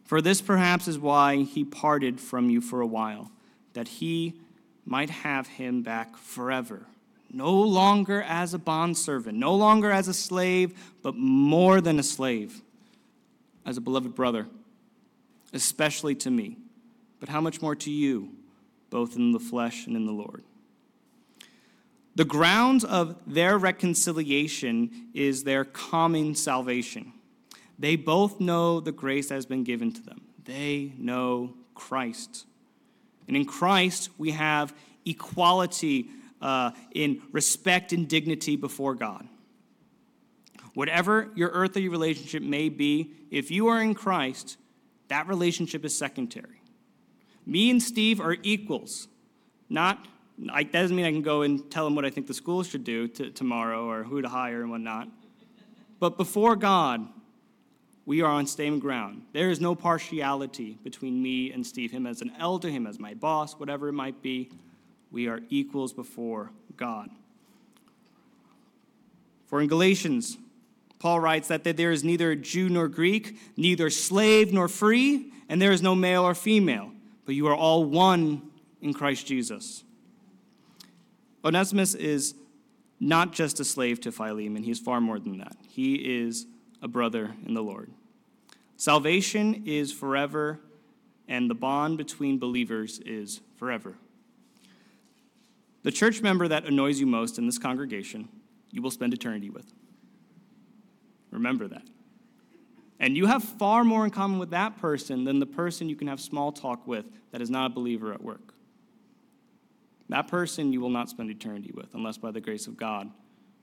For 0.04 0.22
this 0.22 0.42
perhaps 0.42 0.88
is 0.88 1.00
why 1.00 1.38
he 1.44 1.64
parted 1.64 2.20
from 2.20 2.50
you 2.50 2.62
for 2.62 2.82
a 2.82 2.88
while, 2.88 3.32
that 3.74 3.88
he 3.88 4.40
might 4.86 5.10
have 5.10 5.48
him 5.48 5.82
back 5.82 6.18
forever. 6.18 6.86
No 7.32 7.52
longer 7.52 8.22
as 8.22 8.54
a 8.54 8.60
bondservant, 8.60 9.38
no 9.38 9.56
longer 9.56 9.92
as 9.92 10.08
a 10.08 10.14
slave, 10.14 10.94
but 11.02 11.16
more 11.16 11.82
than 11.82 11.98
a 11.98 12.04
slave, 12.04 12.62
as 13.66 13.76
a 13.76 13.82
beloved 13.82 14.14
brother, 14.14 14.48
especially 15.52 16.14
to 16.14 16.30
me, 16.30 16.58
but 17.20 17.30
how 17.30 17.42
much 17.42 17.60
more 17.60 17.76
to 17.76 17.90
you, 17.90 18.30
both 18.92 19.16
in 19.16 19.32
the 19.32 19.40
flesh 19.40 19.88
and 19.88 19.96
in 19.96 20.06
the 20.06 20.12
Lord. 20.12 20.44
The 22.16 22.26
grounds 22.26 22.84
of 22.84 23.16
their 23.26 23.58
reconciliation 23.58 25.08
is 25.16 25.44
their 25.44 25.66
common 25.66 26.36
salvation. 26.36 27.14
They 27.84 27.98
both 27.98 28.40
know 28.40 28.80
the 28.80 28.94
grace 28.94 29.28
that 29.28 29.36
has 29.36 29.46
been 29.46 29.66
given 29.66 29.92
to 29.92 30.02
them. 30.02 30.22
They 30.46 30.94
know 30.98 31.54
Christ. 31.76 32.46
And 33.28 33.36
in 33.36 33.44
Christ, 33.44 34.10
we 34.18 34.32
have 34.32 34.74
equality 35.06 36.08
uh, 36.42 36.72
in 36.94 37.22
respect 37.34 37.92
and 37.92 38.08
dignity 38.08 38.56
before 38.56 38.96
God. 38.96 39.28
Whatever 40.76 41.30
your 41.36 41.50
earthly 41.50 41.90
relationship 41.90 42.42
may 42.42 42.70
be, 42.70 43.12
if 43.30 43.52
you 43.52 43.68
are 43.68 43.82
in 43.82 43.96
Christ, 43.96 44.56
that 45.10 45.28
relationship 45.28 45.84
is 45.84 45.94
secondary. 45.94 46.62
Me 47.46 47.70
and 47.70 47.84
Steve 47.84 48.22
are 48.22 48.38
equals. 48.44 49.10
Not, 49.70 50.08
I, 50.54 50.64
that 50.64 50.72
doesn't 50.72 50.96
mean 50.96 51.06
I 51.06 51.12
can 51.12 51.22
go 51.22 51.42
and 51.42 51.70
tell 51.70 51.86
him 51.86 51.96
what 51.96 52.06
I 52.06 52.12
think 52.12 52.28
the 52.28 52.34
school 52.34 52.64
should 52.64 52.86
do 52.86 53.10
to, 53.10 53.30
tomorrow 53.30 53.90
or 53.90 54.04
who 54.06 54.22
to 54.22 54.30
hire 54.30 54.62
and 54.62 54.72
whatnot. 54.72 55.10
But 56.00 56.16
before 56.16 56.56
God, 56.56 57.10
we 58.06 58.22
are 58.22 58.32
on 58.32 58.46
same 58.46 58.80
ground. 58.80 59.24
There 59.32 59.50
is 59.50 59.62
no 59.62 59.76
partiality 59.76 60.78
between 60.84 61.22
me 61.22 61.52
and 61.52 61.66
Steve, 61.66 61.92
him 61.92 62.06
as 62.06 62.22
an 62.22 62.34
elder, 62.38 62.70
him 62.70 62.86
as 62.86 63.00
my 63.00 63.14
boss, 63.14 63.54
whatever 63.54 63.88
it 63.88 63.94
might 63.94 64.22
be. 64.22 64.50
We 65.12 65.28
are 65.28 65.40
equals 65.50 65.94
before 65.94 66.52
God. 66.76 67.10
For 69.46 69.62
in 69.62 69.68
Galatians, 69.68 70.38
Paul 71.00 71.20
writes 71.20 71.48
that 71.50 71.64
there 71.64 71.92
is 71.92 72.04
neither 72.04 72.36
Jew 72.36 72.70
nor 72.70 72.88
Greek, 72.88 73.38
neither 73.56 73.90
slave 73.90 74.52
nor 74.52 74.68
free, 74.68 75.32
and 75.48 75.62
there 75.62 75.72
is 75.72 75.82
no 75.82 75.96
male 75.96 76.24
or 76.24 76.34
female, 76.34 76.92
but 77.26 77.36
you 77.36 77.48
are 77.48 77.56
all 77.56 77.86
one 77.86 78.42
in 78.82 78.94
Christ 78.94 79.28
Jesus. 79.28 79.84
Onesimus 81.46 81.94
is 81.94 82.36
not 83.00 83.34
just 83.34 83.60
a 83.60 83.66
slave 83.66 84.00
to 84.02 84.12
Philemon, 84.12 84.64
he's 84.64 84.80
far 84.80 85.02
more 85.02 85.20
than 85.20 85.38
that. 85.40 85.58
He 85.68 85.96
is 85.96 86.48
a 86.84 86.88
brother 86.88 87.34
in 87.46 87.54
the 87.54 87.64
Lord. 87.64 87.90
Salvation 88.76 89.64
is 89.66 89.94
forever, 89.94 90.60
and 91.28 91.50
the 91.50 91.56
bond 91.56 91.98
between 91.98 92.38
believers 92.38 93.00
is 93.00 93.40
forever. 93.56 93.96
The 95.84 95.92
church 95.92 96.22
member 96.22 96.48
that 96.48 96.66
annoys 96.66 97.00
you 97.00 97.08
most 97.08 97.38
in 97.38 97.46
this 97.46 97.58
congregation, 97.58 98.28
you 98.72 98.82
will 98.82 98.92
spend 98.92 99.14
eternity 99.14 99.50
with. 99.50 99.66
Remember 101.32 101.68
that. 101.68 101.84
And 103.00 103.18
you 103.18 103.26
have 103.26 103.44
far 103.44 103.84
more 103.84 104.04
in 104.04 104.12
common 104.12 104.38
with 104.38 104.52
that 104.52 104.80
person 104.80 105.24
than 105.24 105.40
the 105.40 105.46
person 105.46 105.90
you 105.90 105.96
can 105.96 106.08
have 106.08 106.20
small 106.22 106.52
talk 106.52 106.86
with 106.86 107.06
that 107.32 107.42
is 107.42 107.50
not 107.50 107.72
a 107.72 107.74
believer 107.74 108.14
at 108.14 108.22
work. 108.22 108.54
That 110.10 110.28
person 110.28 110.74
you 110.74 110.82
will 110.82 110.90
not 110.90 111.10
spend 111.10 111.30
eternity 111.30 111.72
with 111.74 111.94
unless 111.94 112.18
by 112.18 112.32
the 112.32 112.42
grace 112.42 112.68
of 112.68 112.78
God 112.78 113.10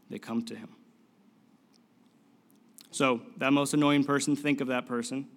they 0.09 0.19
come 0.19 0.43
to 0.47 0.57
him. 0.57 0.71
So, 2.91 3.21
that 3.37 3.53
most 3.53 3.73
annoying 3.73 4.05
person, 4.05 4.35
think 4.35 4.61
of 4.61 4.69
that 4.69 4.87
person. 4.87 5.29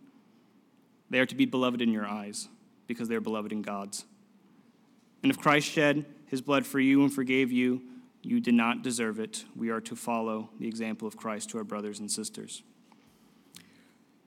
They 1.10 1.20
are 1.20 1.26
to 1.28 1.36
be 1.36 1.46
beloved 1.46 1.82
in 1.82 1.92
your 1.92 2.08
eyes 2.08 2.48
because 2.88 3.08
they 3.08 3.16
are 3.16 3.22
beloved 3.22 3.52
in 3.52 3.62
God's. 3.62 4.06
And 5.22 5.32
if 5.32 5.38
Christ 5.38 5.68
shed 5.68 6.06
his 6.26 6.42
blood 6.42 6.66
for 6.66 6.80
you 6.80 7.04
and 7.04 7.14
forgave 7.14 7.52
you, 7.52 7.82
you 8.24 8.40
did 8.40 8.56
not 8.56 8.82
deserve 8.82 9.20
it. 9.20 9.46
We 9.56 9.70
are 9.70 9.82
to 9.82 9.96
follow 9.96 10.50
the 10.60 10.68
example 10.68 11.08
of 11.08 11.16
Christ 11.16 11.50
to 11.52 11.60
our 11.60 11.64
brothers 11.64 12.00
and 12.00 12.10
sisters. 12.10 12.64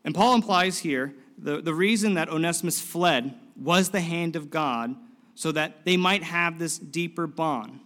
And 0.05 0.15
Paul 0.15 0.37
implies 0.37 0.79
here 0.79 1.15
the, 1.37 1.61
the 1.61 1.75
reason 1.75 2.15
that 2.15 2.29
Onesimus 2.29 2.81
fled 2.81 3.35
was 3.61 3.91
the 3.91 4.01
hand 4.01 4.37
of 4.37 4.51
God 4.51 4.95
so 5.35 5.51
that 5.53 5.85
they 5.85 5.97
might 5.97 6.23
have 6.23 6.59
this 6.59 6.79
deeper 6.79 7.27
bond, 7.27 7.81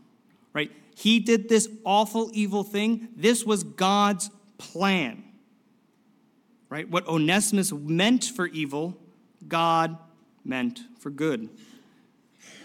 right? 0.52 0.70
He 0.94 1.18
did 1.18 1.48
this 1.48 1.68
awful, 1.84 2.30
evil 2.34 2.62
thing. 2.62 3.08
This 3.16 3.44
was 3.44 3.64
God's 3.64 4.30
plan 4.58 5.24
right? 6.70 6.88
What 6.88 7.06
Onesimus 7.06 7.72
meant 7.72 8.24
for 8.24 8.46
evil, 8.46 8.96
God 9.46 9.98
meant 10.44 10.80
for 10.98 11.10
good. 11.10 11.50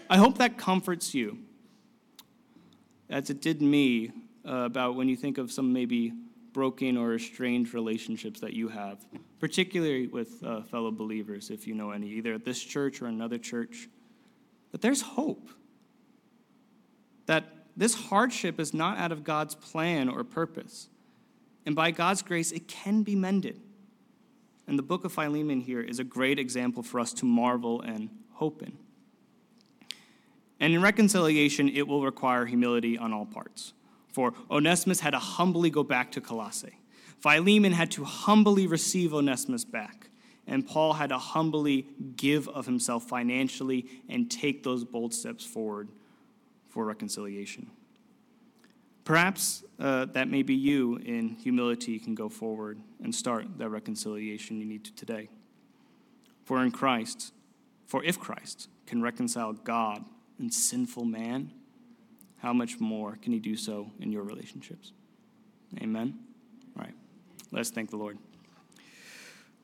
I 0.08 0.16
hope 0.16 0.38
that 0.38 0.56
comforts 0.56 1.12
you, 1.12 1.38
as 3.10 3.28
it 3.28 3.42
did 3.42 3.60
me, 3.60 4.12
uh, 4.48 4.52
about 4.52 4.94
when 4.94 5.08
you 5.08 5.16
think 5.16 5.38
of 5.38 5.50
some 5.50 5.72
maybe 5.72 6.12
broken 6.52 6.96
or 6.96 7.14
estranged 7.14 7.74
relationships 7.74 8.40
that 8.40 8.54
you 8.54 8.68
have, 8.68 9.04
particularly 9.40 10.06
with 10.06 10.42
uh, 10.44 10.62
fellow 10.62 10.90
believers, 10.90 11.50
if 11.50 11.66
you 11.66 11.74
know 11.74 11.90
any, 11.90 12.08
either 12.08 12.32
at 12.32 12.44
this 12.44 12.62
church 12.62 13.02
or 13.02 13.06
another 13.06 13.36
church. 13.36 13.88
But 14.70 14.80
there's 14.80 15.02
hope. 15.02 15.50
That 17.26 17.44
this 17.76 17.94
hardship 17.94 18.60
is 18.60 18.72
not 18.72 18.98
out 18.98 19.10
of 19.10 19.24
God's 19.24 19.56
plan 19.56 20.08
or 20.08 20.22
purpose. 20.22 20.88
And 21.66 21.74
by 21.74 21.90
God's 21.90 22.22
grace, 22.22 22.52
it 22.52 22.68
can 22.68 23.02
be 23.02 23.16
mended. 23.16 23.60
And 24.66 24.78
the 24.78 24.82
book 24.82 25.04
of 25.04 25.12
Philemon 25.12 25.60
here 25.60 25.80
is 25.80 25.98
a 25.98 26.04
great 26.04 26.38
example 26.38 26.82
for 26.82 26.98
us 26.98 27.12
to 27.14 27.24
marvel 27.24 27.80
and 27.80 28.10
hope 28.32 28.62
in. 28.62 28.76
And 30.58 30.72
in 30.72 30.82
reconciliation, 30.82 31.68
it 31.68 31.86
will 31.86 32.02
require 32.02 32.46
humility 32.46 32.98
on 32.98 33.12
all 33.12 33.26
parts. 33.26 33.74
For 34.08 34.32
Onesimus 34.50 35.00
had 35.00 35.10
to 35.10 35.18
humbly 35.18 35.70
go 35.70 35.84
back 35.84 36.10
to 36.12 36.20
Colossae. 36.20 36.78
Philemon 37.20 37.72
had 37.72 37.90
to 37.92 38.04
humbly 38.04 38.66
receive 38.66 39.12
Onesimus 39.12 39.64
back. 39.64 40.08
And 40.46 40.66
Paul 40.66 40.94
had 40.94 41.10
to 41.10 41.18
humbly 41.18 41.86
give 42.16 42.48
of 42.48 42.66
himself 42.66 43.04
financially 43.04 43.86
and 44.08 44.30
take 44.30 44.62
those 44.62 44.84
bold 44.84 45.12
steps 45.12 45.44
forward 45.44 45.88
for 46.68 46.84
reconciliation. 46.84 47.70
Perhaps 49.06 49.62
uh, 49.78 50.06
that 50.06 50.28
may 50.28 50.42
be 50.42 50.54
you 50.54 50.96
in 50.96 51.36
humility 51.36 51.96
can 52.00 52.16
go 52.16 52.28
forward 52.28 52.80
and 53.00 53.14
start 53.14 53.46
that 53.56 53.68
reconciliation 53.68 54.58
you 54.58 54.66
need 54.66 54.84
to 54.84 54.92
today. 54.94 55.28
For 56.44 56.60
in 56.64 56.72
Christ, 56.72 57.32
for 57.86 58.02
if 58.02 58.18
Christ 58.18 58.68
can 58.84 59.00
reconcile 59.00 59.52
God 59.52 60.04
and 60.40 60.52
sinful 60.52 61.04
man, 61.04 61.52
how 62.38 62.52
much 62.52 62.80
more 62.80 63.16
can 63.22 63.32
he 63.32 63.38
do 63.38 63.54
so 63.54 63.92
in 64.00 64.10
your 64.10 64.24
relationships? 64.24 64.92
Amen? 65.80 66.18
All 66.76 66.82
right. 66.82 66.94
Let's 67.52 67.70
thank 67.70 67.90
the 67.90 67.96
Lord. 67.96 68.18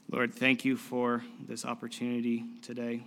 Lord, 0.08 0.32
thank 0.32 0.64
you 0.64 0.76
for 0.76 1.24
this 1.48 1.64
opportunity 1.64 2.44
today. 2.62 3.02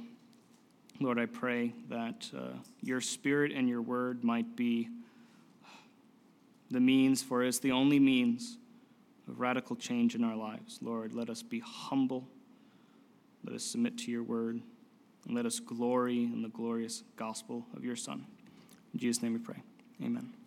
Lord, 0.99 1.17
I 1.17 1.27
pray 1.27 1.71
that 1.87 2.29
uh, 2.35 2.57
your 2.81 2.99
spirit 2.99 3.53
and 3.53 3.69
your 3.69 3.81
word 3.81 4.25
might 4.25 4.57
be 4.57 4.89
the 6.71 6.79
means, 6.79 7.21
for 7.21 7.43
it's 7.43 7.59
the 7.59 7.71
only 7.71 7.99
means 7.99 8.57
of 9.27 9.39
radical 9.39 9.75
change 9.75 10.15
in 10.15 10.23
our 10.23 10.35
lives. 10.35 10.79
Lord, 10.81 11.13
let 11.13 11.29
us 11.29 11.43
be 11.43 11.59
humble. 11.59 12.27
Let 13.43 13.55
us 13.55 13.63
submit 13.63 13.97
to 13.99 14.11
your 14.11 14.23
word. 14.23 14.61
And 15.25 15.35
let 15.35 15.45
us 15.45 15.59
glory 15.59 16.23
in 16.23 16.41
the 16.41 16.49
glorious 16.49 17.03
gospel 17.15 17.65
of 17.75 17.83
your 17.83 17.95
Son. 17.95 18.25
In 18.93 18.99
Jesus' 18.99 19.23
name 19.23 19.33
we 19.33 19.39
pray. 19.39 19.61
Amen. 20.03 20.44